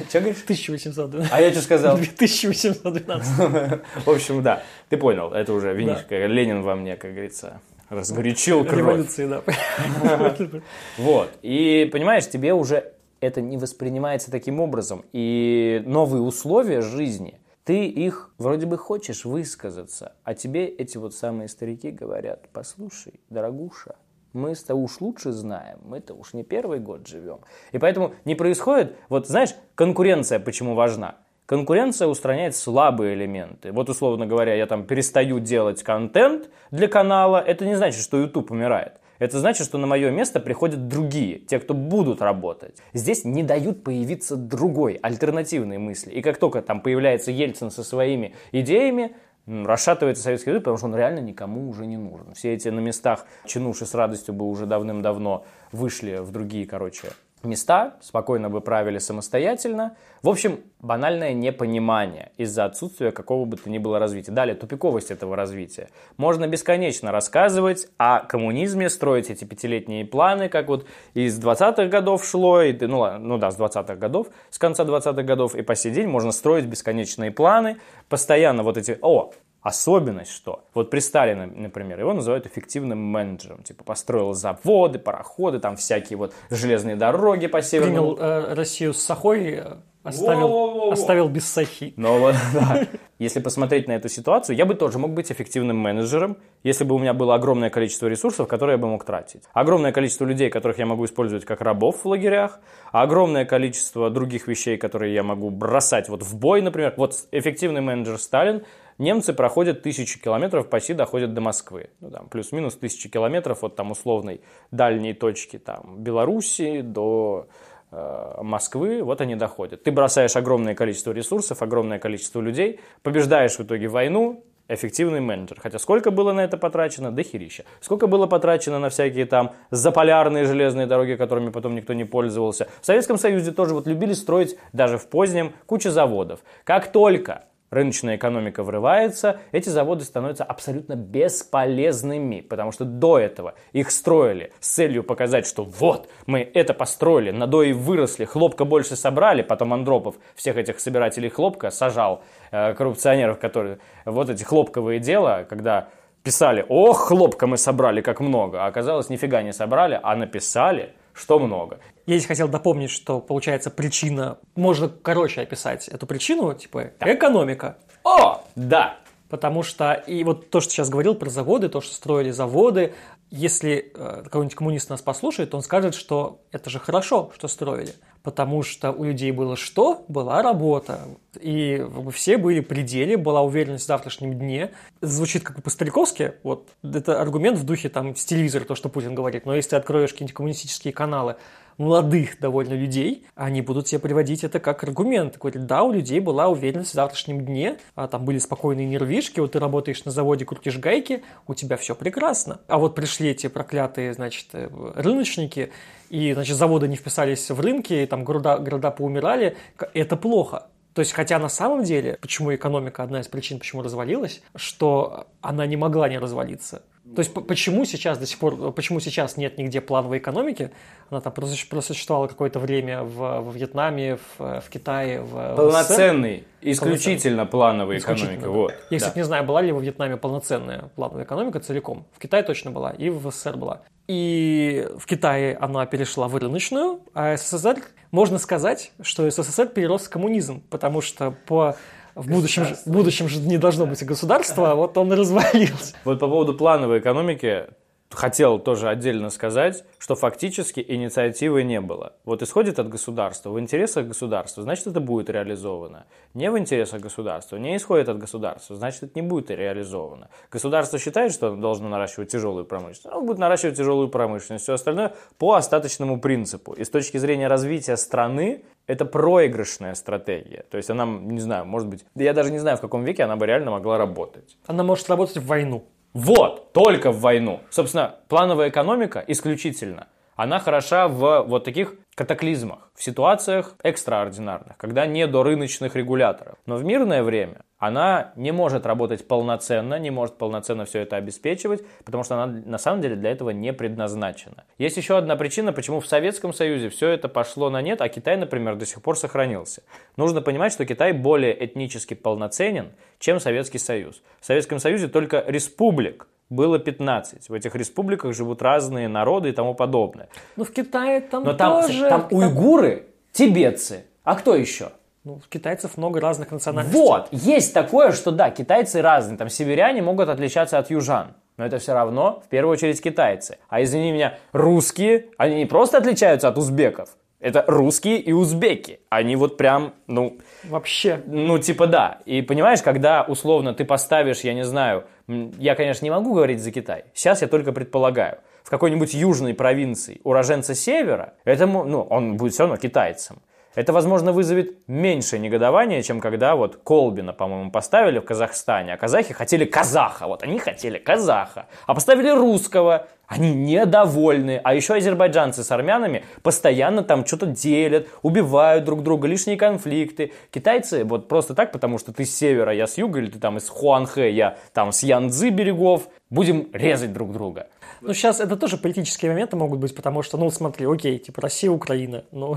[0.08, 0.42] Что говоришь?
[0.42, 1.32] 1812.
[1.32, 1.96] А я что сказал?
[1.96, 3.80] 2812.
[4.04, 6.08] В общем, да, ты понял, это уже винишка.
[6.10, 6.26] Да.
[6.26, 8.78] Ленин во мне, как говорится, разгорячил кровь.
[8.78, 9.42] Революции, да.
[10.98, 15.04] Вот, и понимаешь, тебе уже это не воспринимается таким образом.
[15.12, 21.48] И новые условия жизни, ты их вроде бы хочешь высказаться, а тебе эти вот самые
[21.48, 23.96] старики говорят, послушай, дорогуша,
[24.32, 27.40] мы-то уж лучше знаем, мы-то уж не первый год живем.
[27.72, 31.16] И поэтому не происходит, вот знаешь, конкуренция почему важна?
[31.44, 33.72] Конкуренция устраняет слабые элементы.
[33.72, 38.50] Вот, условно говоря, я там перестаю делать контент для канала, это не значит, что YouTube
[38.50, 39.00] умирает.
[39.18, 42.76] Это значит, что на мое место приходят другие, те, кто будут работать.
[42.92, 46.10] Здесь не дают появиться другой, альтернативной мысли.
[46.10, 49.16] И как только там появляется Ельцин со своими идеями,
[49.46, 52.34] расшатывается Советский Союз, потому что он реально никому уже не нужен.
[52.34, 57.08] Все эти на местах чинуши с радостью бы уже давным-давно вышли в другие, короче,
[57.44, 59.96] места, спокойно бы правили самостоятельно.
[60.22, 64.32] В общем, банальное непонимание из-за отсутствия какого бы то ни было развития.
[64.32, 65.88] Далее, тупиковость этого развития.
[66.16, 72.62] Можно бесконечно рассказывать о коммунизме, строить эти пятилетние планы, как вот из 20-х годов шло,
[72.62, 76.08] и, ну, ну да, с 20-х годов, с конца 20-х годов и по сей день
[76.08, 77.78] можно строить бесконечные планы,
[78.08, 79.32] постоянно вот эти, о,
[79.68, 80.64] Особенность что?
[80.72, 83.62] Вот при Сталине, например, его называют эффективным менеджером.
[83.62, 88.14] Типа построил заводы, пароходы, там всякие вот железные дороги по северному...
[88.14, 89.76] Принял э, Россию с Сахой, э,
[90.08, 91.92] оставил, Во -во -во оставил без Сахи.
[91.96, 92.86] Но вот, да.
[93.18, 96.98] Если посмотреть на эту ситуацию, я бы тоже мог быть эффективным менеджером, если бы у
[96.98, 99.42] меня было огромное количество ресурсов, которые я бы мог тратить.
[99.52, 102.60] Огромное количество людей, которых я могу использовать как рабов в лагерях,
[102.92, 106.94] огромное количество других вещей, которые я могу бросать вот в бой, например.
[106.96, 108.62] Вот эффективный менеджер Сталин
[108.98, 111.90] немцы проходят тысячи километров, почти доходят до Москвы.
[112.00, 117.48] Ну, там, плюс-минус тысячи километров от там условной дальней точки там, Белоруссии до
[117.90, 119.82] Москвы, вот они доходят.
[119.82, 125.58] Ты бросаешь огромное количество ресурсов, огромное количество людей, побеждаешь в итоге войну, эффективный менеджер.
[125.60, 127.10] Хотя сколько было на это потрачено?
[127.10, 127.64] Да херища.
[127.80, 132.68] Сколько было потрачено на всякие там заполярные железные дороги, которыми потом никто не пользовался.
[132.80, 136.40] В Советском Союзе тоже вот любили строить даже в позднем кучу заводов.
[136.64, 143.90] Как только рыночная экономика врывается, эти заводы становятся абсолютно бесполезными, потому что до этого их
[143.90, 149.72] строили с целью показать, что вот, мы это построили, надои выросли, хлопка больше собрали, потом
[149.72, 155.88] Андропов всех этих собирателей хлопка сажал, э, коррупционеров, которые вот эти хлопковые дела, когда
[156.22, 161.38] писали, ох, хлопка мы собрали, как много, а оказалось, нифига не собрали, а написали, что
[161.38, 161.80] много.
[162.06, 164.38] Я здесь хотел дополнить, что, получается, причина...
[164.54, 167.14] Можно короче описать эту причину, типа, да.
[167.14, 167.76] экономика.
[168.04, 168.98] О, да!
[169.28, 172.94] Потому что, и вот то, что сейчас говорил про заводы, то, что строили заводы,
[173.30, 177.94] если э, какой-нибудь коммунист нас послушает, он скажет, что это же хорошо, что строили.
[178.22, 180.04] Потому что у людей было что?
[180.08, 181.08] Была работа.
[181.40, 184.72] И все были при деле, была уверенность в завтрашнем дне.
[185.00, 186.34] Звучит как бы по-стариковски.
[186.42, 189.46] Вот это аргумент в духе там с телевизора, то, что Путин говорит.
[189.46, 191.36] Но если ты откроешь какие-нибудь коммунистические каналы,
[191.78, 195.38] молодых довольно людей, они будут тебе приводить это как аргумент.
[195.38, 199.52] Говорят, да, у людей была уверенность в завтрашнем дне, а там были спокойные нервишки, вот
[199.52, 202.60] ты работаешь на заводе, крутишь гайки, у тебя все прекрасно.
[202.66, 205.70] А вот пришли эти проклятые, значит, э, рыночники,
[206.10, 209.56] и, значит, заводы не вписались в рынки, и там города, города поумирали,
[209.94, 210.66] это плохо.
[210.94, 215.64] То есть, хотя на самом деле, почему экономика одна из причин, почему развалилась, что она
[215.64, 216.82] не могла не развалиться.
[217.14, 220.70] То есть почему сейчас до сих пор, почему сейчас нет нигде плановой экономики?
[221.10, 227.46] Она там просуществовала какое-то время в, в Вьетнаме, в, в Китае, в Полноценный, в исключительно
[227.46, 228.42] плановая экономика.
[228.42, 228.48] Да.
[228.48, 228.96] Вот, Я, да.
[228.98, 232.06] кстати, не знаю, была ли во Вьетнаме полноценная плановая экономика целиком.
[232.12, 233.82] В Китае точно была, и в СССР была.
[234.06, 237.78] И в Китае она перешла в рыночную, а СССР,
[238.10, 241.76] можно сказать, что СССР перерос в коммунизм, потому что по
[242.18, 245.94] в будущем, в будущем же не должно быть государства, а вот он и развалился.
[246.04, 247.66] Вот по поводу плановой экономики
[248.10, 252.14] хотел тоже отдельно сказать, что фактически инициативы не было.
[252.24, 256.06] Вот исходит от государства, в интересах государства, значит это будет реализовано.
[256.34, 260.30] Не в интересах государства, не исходит от государства, значит это не будет реализовано.
[260.50, 265.14] Государство считает, что оно должно наращивать тяжелую промышленность, оно будет наращивать тяжелую промышленность, все остальное
[265.38, 266.72] по остаточному принципу.
[266.72, 270.64] И с точки зрения развития страны, это проигрышная стратегия.
[270.70, 273.36] То есть она, не знаю, может быть, я даже не знаю, в каком веке она
[273.36, 274.56] бы реально могла работать.
[274.66, 275.84] Она может работать в войну.
[276.12, 277.60] Вот, только в войну.
[277.70, 280.08] Собственно, плановая экономика исключительно.
[280.36, 286.58] Она хороша в вот таких катаклизмах, в ситуациях экстраординарных, когда не до рыночных регуляторов.
[286.66, 291.84] Но в мирное время она не может работать полноценно, не может полноценно все это обеспечивать,
[292.04, 294.64] потому что она на самом деле для этого не предназначена.
[294.78, 298.36] Есть еще одна причина, почему в Советском Союзе все это пошло на нет, а Китай,
[298.36, 299.84] например, до сих пор сохранился.
[300.16, 302.90] Нужно понимать, что Китай более этнически полноценен,
[303.20, 304.22] чем Советский Союз.
[304.40, 307.48] В Советском Союзе только республик было 15.
[307.48, 310.28] В этих республиках живут разные народы и тому подобное.
[310.56, 312.08] Ну, в Китае там Но там, тоже...
[312.08, 314.04] там уйгуры, тибетцы.
[314.24, 314.90] А кто еще?
[315.24, 317.00] Ну, китайцев много разных национальностей.
[317.00, 319.36] Вот, есть такое, что да, китайцы разные.
[319.36, 321.34] Там северяне могут отличаться от южан.
[321.58, 323.58] Но это все равно, в первую очередь, китайцы.
[323.68, 327.10] А извини меня, русские, они не просто отличаются от узбеков.
[327.40, 329.00] Это русские и узбеки.
[329.10, 330.38] Они вот прям, ну...
[330.64, 331.20] Вообще.
[331.26, 332.18] Ну, типа да.
[332.24, 336.70] И понимаешь, когда условно ты поставишь, я не знаю, я, конечно, не могу говорить за
[336.70, 337.04] Китай.
[337.14, 338.38] Сейчас я только предполагаю.
[338.62, 343.38] В какой-нибудь южной провинции уроженца севера, это, ну, он будет все равно китайцем.
[343.74, 349.32] Это, возможно, вызовет меньше негодования, чем когда вот Колбина, по-моему, поставили в Казахстане, а казахи
[349.32, 350.26] хотели казаха.
[350.26, 351.66] Вот они хотели казаха.
[351.86, 353.06] А поставили русского.
[353.26, 354.58] Они недовольны.
[354.64, 360.32] А еще азербайджанцы с армянами постоянно там что-то делят, убивают друг друга, лишние конфликты.
[360.50, 363.58] Китайцы вот просто так, потому что ты с севера, я с юга, или ты там
[363.58, 367.68] из Хуанхэ, я там с Янцзы берегов, будем резать друг друга.
[368.00, 371.70] Ну, сейчас это тоже политические моменты могут быть, потому что, ну, смотри, окей, типа Россия,
[371.70, 372.56] Украина, ну...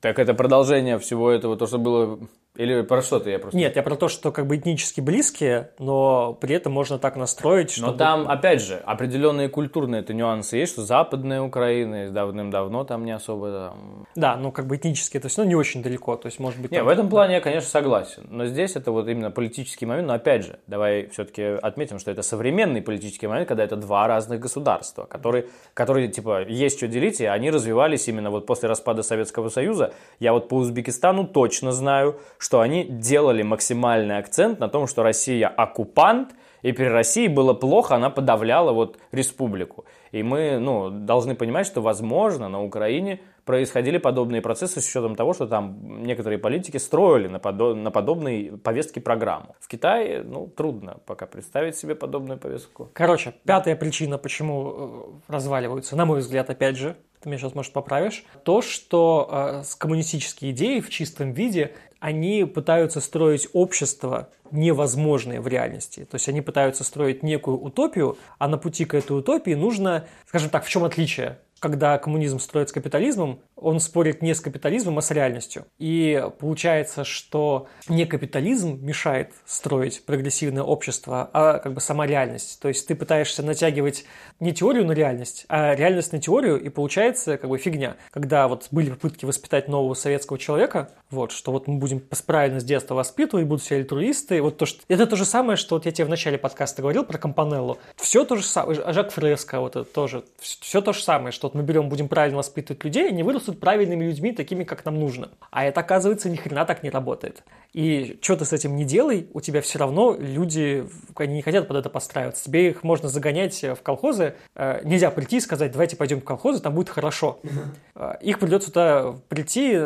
[0.00, 2.20] Так это продолжение всего этого, то, что было
[2.58, 3.56] или про что ты я просто...
[3.56, 7.70] Нет, я про то, что как бы этнически близкие, но при этом можно так настроить,
[7.70, 7.86] что...
[7.86, 13.12] Но там, опять же, определенные культурные это нюансы есть, что западная Украина давным-давно там не
[13.12, 13.50] особо...
[13.50, 14.06] Там...
[14.16, 16.72] Да, ну как бы этнически, то есть, ну не очень далеко, то есть, может быть...
[16.72, 16.86] Не, там...
[16.86, 18.26] в этом плане я, конечно, согласен.
[18.28, 20.08] Но здесь это вот именно политический момент.
[20.08, 24.40] Но опять же, давай все-таки отметим, что это современный политический момент, когда это два разных
[24.40, 29.48] государства, которые, которые типа, есть что делить, и они развивались именно вот после распада Советского
[29.48, 29.92] Союза.
[30.18, 35.48] Я вот по Узбекистану точно знаю, что они делали максимальный акцент на том, что Россия
[35.48, 36.30] оккупант,
[36.62, 39.84] и при России было плохо, она подавляла вот республику.
[40.12, 45.34] И мы ну, должны понимать, что, возможно, на Украине происходили подобные процессы с учетом того,
[45.34, 49.54] что там некоторые политики строили на, подо- на подобные повестки программу.
[49.60, 52.88] В Китае, ну, трудно пока представить себе подобную повестку.
[52.94, 57.72] Короче, пятая причина, почему э, разваливаются, на мой взгляд, опять же, ты меня сейчас, может,
[57.72, 65.48] поправишь, то, что э, коммунистические идеи в чистом виде, они пытаются строить общество невозможное в
[65.48, 66.04] реальности.
[66.04, 70.50] То есть они пытаются строить некую утопию, а на пути к этой утопии нужно, скажем
[70.50, 71.38] так, в чем отличие?
[71.60, 75.66] Когда коммунизм строит с капитализмом, он спорит не с капитализмом, а с реальностью.
[75.78, 82.60] И получается, что не капитализм мешает строить прогрессивное общество, а как бы сама реальность.
[82.60, 84.04] То есть ты пытаешься натягивать
[84.38, 87.96] не теорию на реальность, а реальность на теорию, и получается как бы фигня.
[88.12, 92.64] Когда вот были попытки воспитать нового советского человека, вот, что вот мы будем правильно с
[92.64, 94.82] детства воспитывать, будут все альтруисты, вот то, что...
[94.88, 97.78] Это то же самое, что вот я тебе в начале подкаста говорил про Компанеллу.
[97.96, 101.54] Все то же самое, Жак Фреско, вот это тоже, все то же самое, что вот
[101.54, 105.30] мы берем, будем правильно воспитывать людей, они вырастут правильными людьми, такими, как нам нужно.
[105.50, 107.42] А это, оказывается, ни хрена так не работает.
[107.72, 110.86] И что ты с этим не делай, у тебя все равно люди,
[111.16, 112.44] они не хотят под это подстраиваться.
[112.44, 114.34] Тебе их можно загонять в колхозы.
[114.54, 117.40] Э, нельзя прийти и сказать, давайте пойдем в колхозы, там будет хорошо.
[117.42, 118.04] Угу.
[118.22, 119.78] Их придется туда прийти,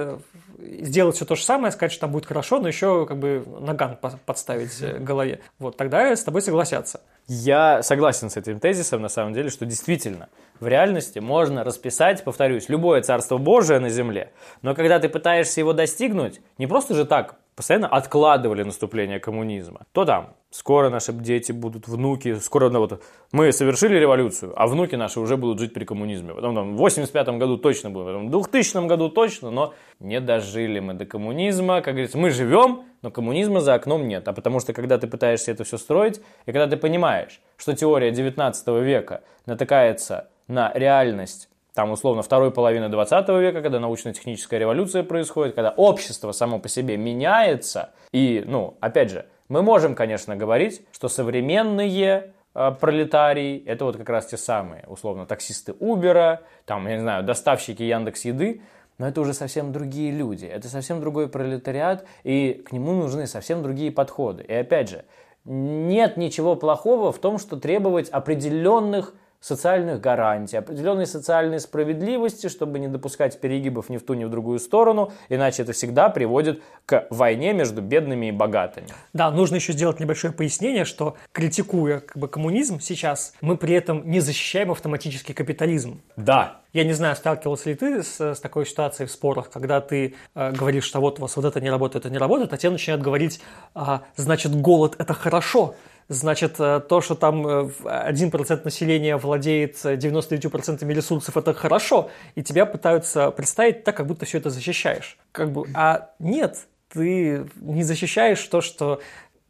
[0.80, 3.98] сделать все то же самое, сказать, что там будет хорошо, но еще как бы наган
[4.26, 5.40] подставить в голове.
[5.58, 7.00] Вот, тогда с тобой согласятся.
[7.28, 10.28] Я согласен с этим тезисом, на самом деле, что действительно
[10.60, 14.32] в реальности можно расписать, повторюсь, любое царство Божие на земле,
[14.62, 19.86] но когда ты пытаешься его достигнуть, не просто же так постоянно откладывали наступление коммунизма.
[19.92, 24.94] То там, скоро наши дети будут, внуки, скоро ну, вот, мы совершили революцию, а внуки
[24.94, 26.34] наши уже будут жить при коммунизме.
[26.34, 30.78] Потом там, в 85 году точно было, потом в 2000 году точно, но не дожили
[30.80, 31.80] мы до коммунизма.
[31.80, 34.28] Как говорится, мы живем, но коммунизма за окном нет.
[34.28, 38.10] А потому что, когда ты пытаешься это все строить, и когда ты понимаешь, что теория
[38.10, 45.54] 19 века натыкается на реальность там, условно, второй половины 20 века, когда научно-техническая революция происходит,
[45.54, 47.92] когда общество само по себе меняется.
[48.12, 54.08] И, ну, опять же, мы можем, конечно, говорить, что современные э, пролетарии, это вот как
[54.08, 58.62] раз те самые, условно, таксисты Uber, там, я не знаю, доставщики Яндекс Еды,
[58.96, 63.62] но это уже совсем другие люди, это совсем другой пролетариат, и к нему нужны совсем
[63.62, 64.42] другие подходы.
[64.42, 65.04] И опять же,
[65.44, 69.12] нет ничего плохого в том, что требовать определенных
[69.42, 74.60] социальных гарантий, определенной социальной справедливости, чтобы не допускать перегибов ни в ту, ни в другую
[74.60, 78.86] сторону, иначе это всегда приводит к войне между бедными и богатыми.
[79.12, 84.08] Да, нужно еще сделать небольшое пояснение, что критикуя как бы, коммунизм сейчас, мы при этом
[84.08, 86.00] не защищаем автоматический капитализм.
[86.16, 90.14] Да, я не знаю, сталкивался ли ты с, с такой ситуацией в спорах, когда ты
[90.34, 92.70] э, говоришь, что вот у вас вот это не работает, это не работает, а те
[92.70, 93.40] начинают говорить,
[93.74, 95.74] а, значит, голод– это хорошо,
[96.12, 102.42] Значит, э, то, что там 1% э, населения владеет 99% э, ресурсов, это хорошо, и
[102.42, 105.18] тебя пытаются представить так, как будто все это защищаешь.
[105.32, 106.58] Как бы, а нет,
[106.90, 109.00] ты не защищаешь то, что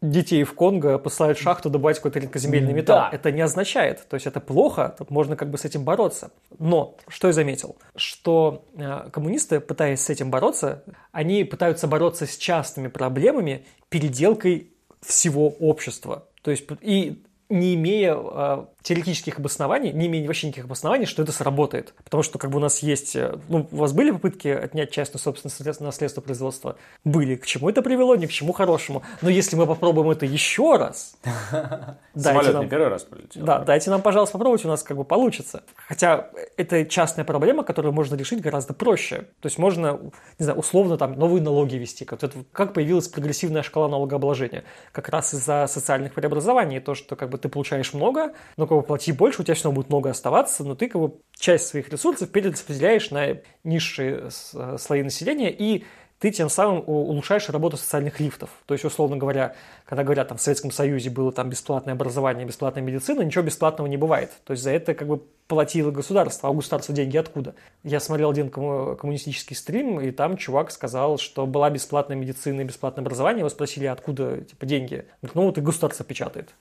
[0.01, 3.11] детей в Конго посылают в шахту добывать какой-то редкоземельный металл.
[3.11, 3.11] Да.
[3.13, 4.07] Это не означает.
[4.09, 6.31] То есть это плохо, тут можно как бы с этим бороться.
[6.59, 7.77] Но что я заметил?
[7.97, 8.65] Что
[9.13, 10.83] коммунисты, пытаясь с этим бороться,
[11.13, 16.27] они пытаются бороться с частными проблемами переделкой всего общества.
[16.43, 21.33] То есть и не имея э, теоретических обоснований, не имея вообще никаких обоснований, что это
[21.33, 21.95] сработает.
[22.05, 23.17] Потому что как бы у нас есть...
[23.17, 26.77] Э, ну, у вас были попытки отнять частную собственность наследство производства?
[27.05, 27.37] Были.
[27.37, 28.17] К чему это привело?
[28.17, 29.03] Ни к чему хорошему.
[29.21, 31.17] Но если мы попробуем это еще раз...
[32.15, 33.45] Самолет не первый раз полетел.
[33.45, 35.63] Да, дайте нам, пожалуйста, попробовать, у нас как бы получится.
[35.89, 39.27] Хотя это частная проблема, которую можно решить гораздо проще.
[39.41, 40.01] То есть можно,
[40.39, 42.05] не знаю, условно там новые налоги ввести.
[42.05, 44.65] Как, это, как появилась прогрессивная шкала налогообложения?
[44.91, 46.81] Как раз из-за социальных преобразований.
[46.81, 49.65] То, что как бы ты получаешь много, но как бы плати больше, у тебя все
[49.65, 54.77] равно будет много оставаться, но ты как бы часть своих ресурсов перераспределяешь на низшие э,
[54.79, 55.85] слои населения, и
[56.19, 58.49] ты тем самым улучшаешь работу социальных лифтов.
[58.67, 62.83] То есть, условно говоря, когда говорят, там в Советском Союзе было там бесплатное образование, бесплатная
[62.83, 64.31] медицина, ничего бесплатного не бывает.
[64.45, 66.49] То есть за это как бы платило государство.
[66.49, 67.57] А у государства деньги откуда?
[67.83, 73.03] Я смотрел один коммунистический стрим, и там чувак сказал, что была бесплатная медицина и бесплатное
[73.03, 73.41] образование.
[73.41, 75.05] Его спросили, откуда типа деньги.
[75.35, 76.55] Ну вот и государство печатает.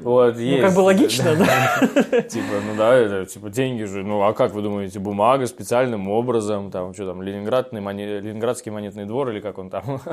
[0.00, 0.62] Вот, есть.
[0.62, 2.22] Ну, как бы логично, да?
[2.22, 6.70] Типа, ну да, это, типа, деньги же, ну, а как вы думаете, бумага специальным образом,
[6.70, 10.00] там, что там, Ленинградный, Ленинградский монетный двор или как он там?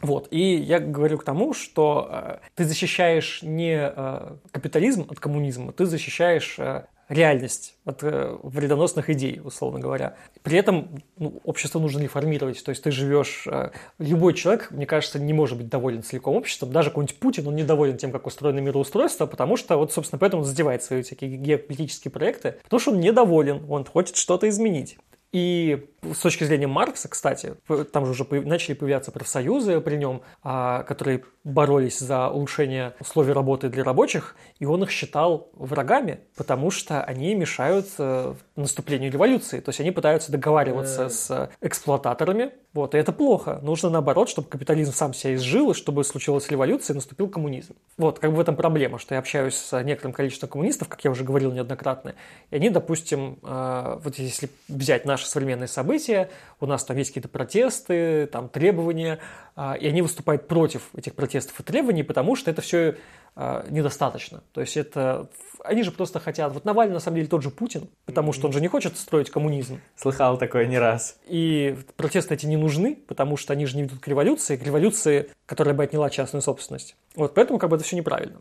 [0.00, 5.72] Вот, и я говорю к тому, что э, ты защищаешь не э, капитализм от коммунизма,
[5.72, 10.16] ты защищаешь э, реальность от э, вредоносных идей, условно говоря.
[10.42, 12.62] При этом ну, общество нужно реформировать.
[12.64, 13.46] То есть ты живешь...
[13.46, 16.72] Э, любой человек, мне кажется, не может быть доволен целиком обществом.
[16.72, 20.48] Даже какой-нибудь Путин, он недоволен тем, как устроено мироустройство, потому что вот, собственно, поэтому он
[20.48, 24.96] задевает свои всякие геополитические проекты, потому что он недоволен, он хочет что-то изменить.
[25.34, 27.56] И с точки зрения Маркса, кстати,
[27.92, 33.68] там же уже начали появляться профсоюзы при нем, а, которые боролись за улучшение условий работы
[33.68, 39.60] для рабочих, и он их считал врагами, потому что они мешают э, наступлению революции.
[39.60, 43.60] То есть они пытаются договариваться с эксплуататорами, вот, и это плохо.
[43.62, 47.74] Нужно наоборот, чтобы капитализм сам себя изжил, и чтобы случилась революция и наступил коммунизм.
[47.98, 51.10] Вот, как бы в этом проблема, что я общаюсь с некоторым количеством коммунистов, как я
[51.10, 52.14] уже говорил неоднократно,
[52.50, 57.28] и они, допустим, э, вот если взять наши современные события, у нас там есть какие-то
[57.28, 59.20] протесты, там требования,
[59.56, 62.96] э, и они выступают против этих протестов и требований, потому что это все
[63.36, 64.42] э, недостаточно.
[64.52, 65.28] То есть это
[65.64, 66.52] они же просто хотят...
[66.52, 69.30] Вот Навальный, на самом деле, тот же Путин, потому что он же не хочет строить
[69.30, 69.80] коммунизм.
[69.96, 71.18] Слыхал такое не раз.
[71.26, 75.30] И протесты эти не нужны, потому что они же не ведут к революции, к революции,
[75.46, 76.96] которая бы отняла частную собственность.
[77.16, 78.40] Вот поэтому как бы это все неправильно.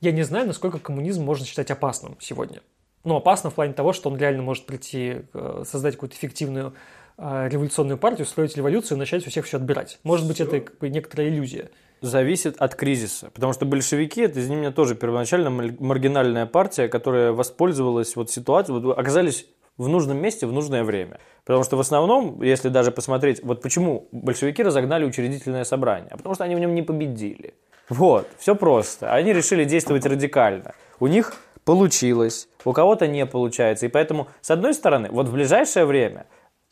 [0.00, 2.60] Я не знаю, насколько коммунизм можно считать опасным сегодня.
[3.02, 6.74] Ну, опасно в плане того, что он реально может прийти, э, создать какую-то эффективную
[7.18, 9.98] э, революционную партию, строить революцию и начать у всех все отбирать.
[10.04, 11.70] Может быть, это как бы некоторая иллюзия
[12.00, 13.30] зависит от кризиса.
[13.30, 18.98] Потому что большевики, это, извини меня, тоже первоначально маргинальная партия, которая воспользовалась вот ситуацией, вот
[18.98, 19.46] оказались
[19.76, 21.20] в нужном месте в нужное время.
[21.44, 26.34] Потому что в основном, если даже посмотреть, вот почему большевики разогнали учредительное собрание, а потому
[26.34, 27.54] что они в нем не победили.
[27.88, 29.12] Вот, все просто.
[29.12, 30.74] Они решили действовать радикально.
[31.00, 31.34] У них
[31.64, 33.86] получилось, у кого-то не получается.
[33.86, 36.26] И поэтому, с одной стороны, вот в ближайшее время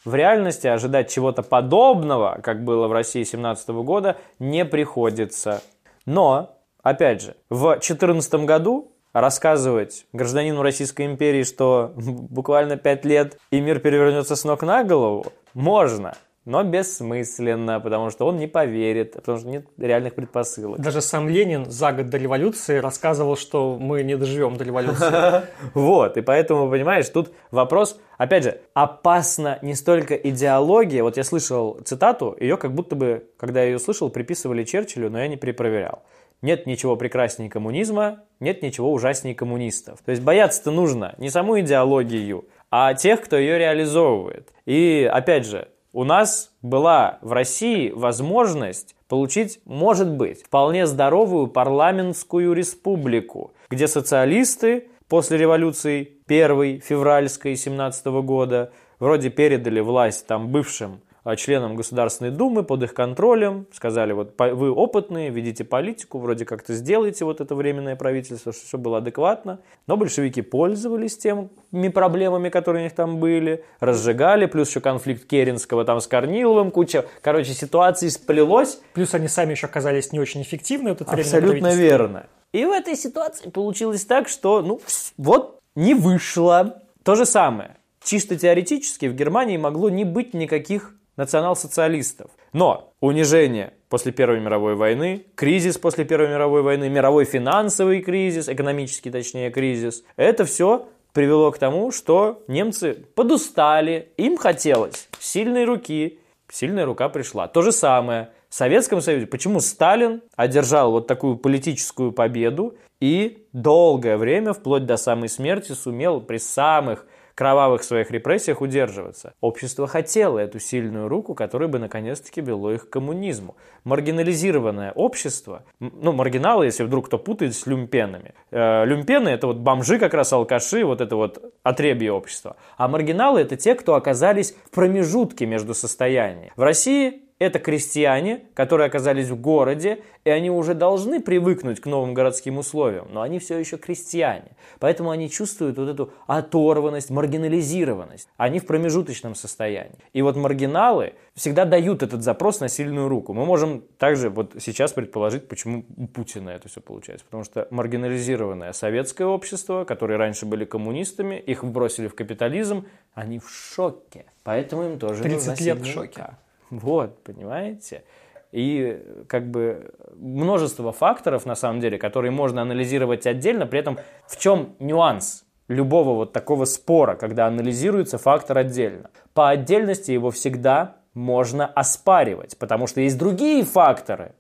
[0.04, 5.62] в реальности ожидать чего-то подобного, как было в России 17 года, не приходится.
[6.06, 13.60] Но, опять же, в 2014 году рассказывать гражданину Российской империи, что буквально пять лет и
[13.60, 16.14] мир перевернется с ног на голову, можно
[16.48, 20.80] но бессмысленно, потому что он не поверит, потому что нет реальных предпосылок.
[20.80, 25.42] Даже сам Ленин за год до революции рассказывал, что мы не доживем до революции.
[25.74, 31.78] Вот, и поэтому, понимаешь, тут вопрос, опять же, опасно не столько идеология, вот я слышал
[31.84, 36.02] цитату, ее как будто бы, когда я ее слышал, приписывали Черчиллю, но я не перепроверял.
[36.40, 39.98] Нет ничего прекраснее коммунизма, нет ничего ужаснее коммунистов.
[40.02, 44.48] То есть бояться-то нужно не саму идеологию, а тех, кто ее реализовывает.
[44.64, 45.68] И опять же,
[45.98, 54.86] у нас была в России возможность получить, может быть, вполне здоровую парламентскую республику, где социалисты
[55.08, 58.70] после революции первой февральской 17 года
[59.00, 61.00] вроде передали власть там бывшим
[61.36, 67.24] членам Государственной Думы под их контролем, сказали, вот вы опытные, ведите политику, вроде как-то сделайте
[67.24, 69.60] вот это временное правительство, чтобы все было адекватно.
[69.86, 75.84] Но большевики пользовались теми проблемами, которые у них там были, разжигали, плюс еще конфликт Керенского
[75.84, 78.80] там с Корниловым, куча, короче, ситуаций сплелось.
[78.94, 80.90] Плюс они сами еще оказались не очень эффективны.
[80.90, 82.26] Это Абсолютно верно.
[82.52, 84.80] И в этой ситуации получилось так, что, ну,
[85.18, 86.82] вот не вышло.
[87.02, 87.76] То же самое.
[88.02, 92.30] Чисто теоретически в Германии могло не быть никаких национал-социалистов.
[92.54, 99.10] Но унижение после Первой мировой войны, кризис после Первой мировой войны, мировой финансовый кризис, экономический
[99.10, 106.86] точнее кризис, это все привело к тому, что немцы подустали, им хотелось сильной руки, сильная
[106.86, 107.48] рука пришла.
[107.48, 109.26] То же самое в Советском Союзе.
[109.26, 116.20] Почему Сталин одержал вот такую политическую победу и долгое время, вплоть до самой смерти, сумел
[116.20, 117.06] при самых
[117.38, 119.32] кровавых своих репрессиях удерживаться.
[119.40, 123.56] Общество хотело эту сильную руку, которая бы наконец-таки вело их к коммунизму.
[123.84, 128.34] Маргинализированное общество, ну, маргиналы, если вдруг кто путает с люмпенами.
[128.50, 132.56] Э, люмпены– это вот бомжи как раз, алкаши, вот это вот отребье общества.
[132.76, 136.52] А маргиналы– это те, кто оказались в промежутке между состояниями.
[136.56, 142.12] В России это крестьяне, которые оказались в городе, и они уже должны привыкнуть к новым
[142.12, 144.56] городским условиям, но они все еще крестьяне.
[144.80, 148.28] Поэтому они чувствуют вот эту оторванность, маргинализированность.
[148.36, 149.98] Они в промежуточном состоянии.
[150.12, 153.32] И вот маргиналы всегда дают этот запрос на сильную руку.
[153.32, 157.24] Мы можем также вот сейчас предположить, почему у Путина это все получается.
[157.24, 163.48] Потому что маргинализированное советское общество, которые раньше были коммунистами, их вбросили в капитализм, они в
[163.48, 164.24] шоке.
[164.42, 166.20] Поэтому им тоже 30 лет в шоке.
[166.20, 166.38] Рука.
[166.82, 168.04] Вот, понимаете?
[168.50, 174.38] И как бы множество факторов, на самом деле, которые можно анализировать отдельно, при этом в
[174.38, 179.10] чем нюанс любого вот такого спора, когда анализируется фактор отдельно?
[179.34, 184.34] По отдельности его всегда можно оспаривать, потому что есть другие факторы–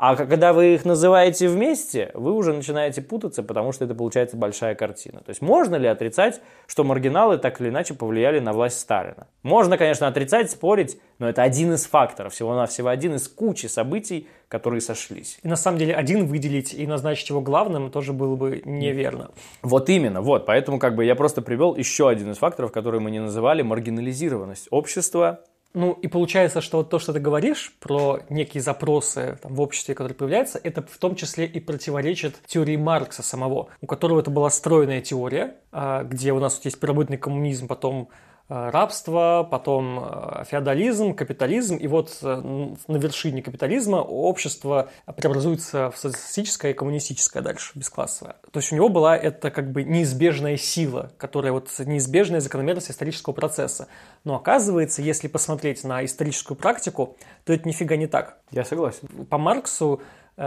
[0.00, 4.76] а когда вы их называете вместе, вы уже начинаете путаться, потому что это получается большая
[4.76, 5.18] картина.
[5.18, 9.26] То есть можно ли отрицать, что маргиналы так или иначе повлияли на власть Сталина?
[9.42, 14.82] Можно, конечно, отрицать, спорить, но это один из факторов, всего-навсего один из кучи событий, которые
[14.82, 15.40] сошлись.
[15.42, 19.32] И на самом деле один выделить и назначить его главным тоже было бы неверно.
[19.62, 20.46] Вот именно, вот.
[20.46, 24.68] Поэтому как бы я просто привел еще один из факторов, который мы не называли, маргинализированность
[24.70, 25.40] общества
[25.74, 30.16] ну, и получается, что то, что ты говоришь про некие запросы там, в обществе, которые
[30.16, 35.02] появляются, это в том числе и противоречит теории Маркса самого, у которого это была стройная
[35.02, 38.08] теория, а, где у нас есть первобытный коммунизм, потом
[38.48, 42.40] рабство, потом э, феодализм, капитализм, и вот э,
[42.88, 48.36] на вершине капитализма общество преобразуется в социалистическое и коммунистическое дальше, бесклассовое.
[48.50, 53.34] То есть у него была это как бы неизбежная сила, которая вот неизбежная закономерность исторического
[53.34, 53.88] процесса.
[54.24, 58.38] Но оказывается, если посмотреть на историческую практику, то это нифига не так.
[58.50, 59.08] Я согласен.
[59.28, 60.02] По Марксу Э,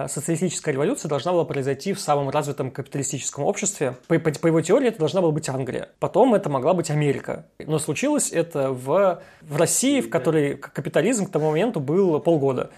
[0.08, 3.96] социалистическая революция должна была произойти в самом развитом капиталистическом обществе.
[4.08, 5.90] По, по, по его теории это должна была быть Англия.
[6.00, 7.46] Потом это могла быть Америка.
[7.60, 12.70] Но случилось это в, в России, в которой капитализм к тому моменту был полгода.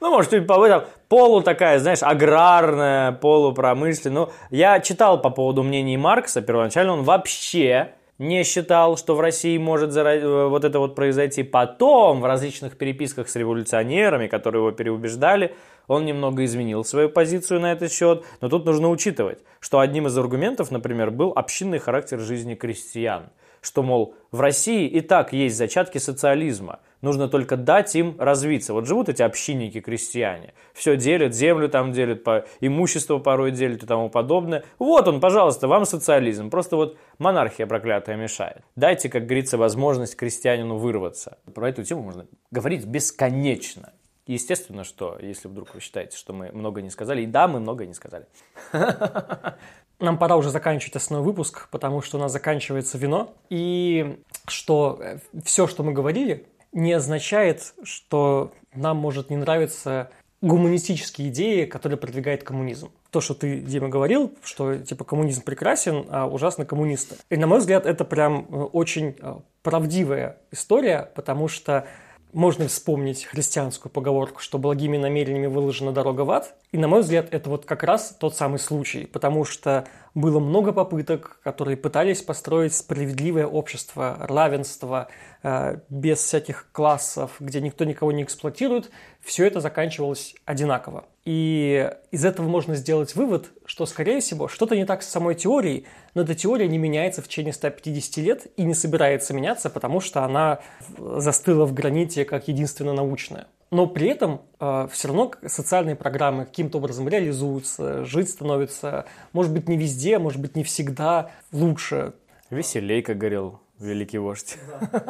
[0.00, 4.26] Ну, может, чуть там полу такая, знаешь, аграрная, полупромышленная.
[4.26, 9.56] Ну, я читал по поводу мнений Маркса, первоначально он вообще не считал, что в России
[9.56, 11.42] может э, вот это вот произойти.
[11.42, 15.54] Потом в различных переписках с революционерами, которые его переубеждали,
[15.90, 20.16] он немного изменил свою позицию на этот счет, но тут нужно учитывать, что одним из
[20.16, 23.30] аргументов, например, был общинный характер жизни крестьян.
[23.60, 28.74] Что, мол, в России и так есть зачатки социализма, Нужно только дать им развиться.
[28.74, 30.52] Вот живут эти общинники-крестьяне.
[30.74, 34.64] Все делят, землю там делят, по, имущество порой делят и тому подобное.
[34.78, 36.50] Вот он, пожалуйста, вам социализм.
[36.50, 38.62] Просто вот монархия проклятая мешает.
[38.76, 41.38] Дайте, как говорится, возможность крестьянину вырваться.
[41.54, 43.92] Про эту тему можно говорить бесконечно.
[44.30, 47.84] Естественно, что, если вдруг вы считаете, что мы много не сказали, и да, мы много
[47.84, 48.26] не сказали.
[49.98, 53.34] Нам пора уже заканчивать основной выпуск, потому что у нас заканчивается вино.
[53.48, 61.30] И что э, все, что мы говорили, не означает, что нам может не нравиться гуманистические
[61.30, 62.92] идеи, которые продвигает коммунизм.
[63.10, 67.16] То, что ты, Дима, говорил, что типа коммунизм прекрасен, а ужасно коммунисты.
[67.30, 71.88] И на мой взгляд, это прям э, очень э, правдивая история, потому что
[72.32, 76.54] можно вспомнить христианскую поговорку, что благими намерениями выложена дорога в ад.
[76.72, 80.72] И, на мой взгляд, это вот как раз тот самый случай, потому что было много
[80.72, 85.08] попыток, которые пытались построить справедливое общество, равенство,
[85.42, 88.90] э, без всяких классов, где никто никого не эксплуатирует.
[89.20, 91.04] Все это заканчивалось одинаково.
[91.24, 95.86] И из этого можно сделать вывод, что, скорее всего, что-то не так с самой теорией,
[96.14, 100.24] но эта теория не меняется в течение 150 лет и не собирается меняться, потому что
[100.24, 100.60] она
[100.98, 103.46] застыла в граните как единственно научная.
[103.70, 109.68] Но при этом э, все равно социальные программы каким-то образом реализуются, жить становится, может быть,
[109.68, 112.14] не везде, может быть, не всегда лучше.
[112.50, 114.58] Веселей, как говорил великий вождь.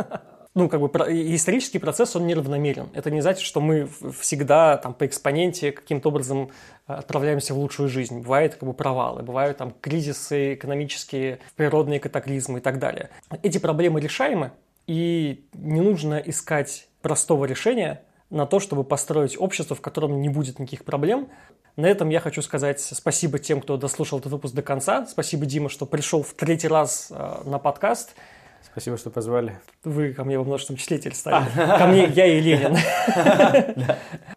[0.55, 2.91] ну, как бы исторический процесс, он неравномерен.
[2.93, 3.89] Это не значит, что мы
[4.21, 6.51] всегда там по экспоненте каким-то образом
[6.87, 8.21] э, отправляемся в лучшую жизнь.
[8.21, 13.09] Бывают как бы провалы, бывают там кризисы экономические, природные катаклизмы и так далее.
[13.43, 14.53] Эти проблемы решаемы,
[14.87, 20.59] и не нужно искать простого решения на то, чтобы построить общество, в котором не будет
[20.59, 21.29] никаких проблем.
[21.77, 25.07] На этом я хочу сказать спасибо тем, кто дослушал этот выпуск до конца.
[25.07, 28.15] Спасибо, Дима, что пришел в третий раз э, на подкаст.
[28.63, 29.59] Спасибо, что позвали.
[29.85, 31.47] Вы ко мне во множественном числе теперь стали.
[31.55, 32.77] Ко мне я и Ленин.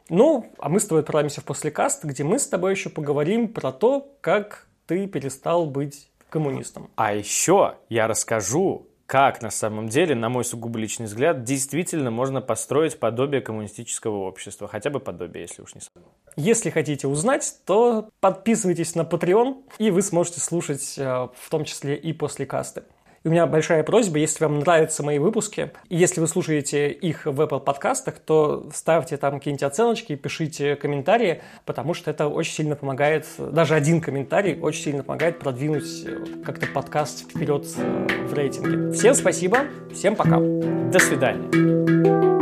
[0.10, 3.72] Ну, а мы с тобой отправимся в послекаст, где мы с тобой еще поговорим про
[3.72, 6.92] то, как ты перестал быть коммунистом.
[6.96, 12.42] А еще я расскажу, как на самом деле, на мой сугубо личный взгляд, действительно можно
[12.42, 14.68] построить подобие коммунистического общества.
[14.68, 16.08] Хотя бы подобие, если уж не само.
[16.36, 21.96] Если хотите узнать, то подписывайтесь на Patreon, и вы сможете слушать э, в том числе
[21.96, 22.86] и после касты.
[23.24, 27.26] И у меня большая просьба, если вам нравятся мои выпуски, и если вы слушаете их
[27.26, 32.76] в Apple подкастах, то ставьте там какие-нибудь оценочки, пишите комментарии, потому что это очень сильно
[32.76, 38.92] помогает, даже один комментарий очень сильно помогает продвинуть э, как-то подкаст вперед э, в рейтинге.
[38.92, 39.60] Всем спасибо,
[39.94, 40.40] всем пока.
[40.40, 42.33] До свидания.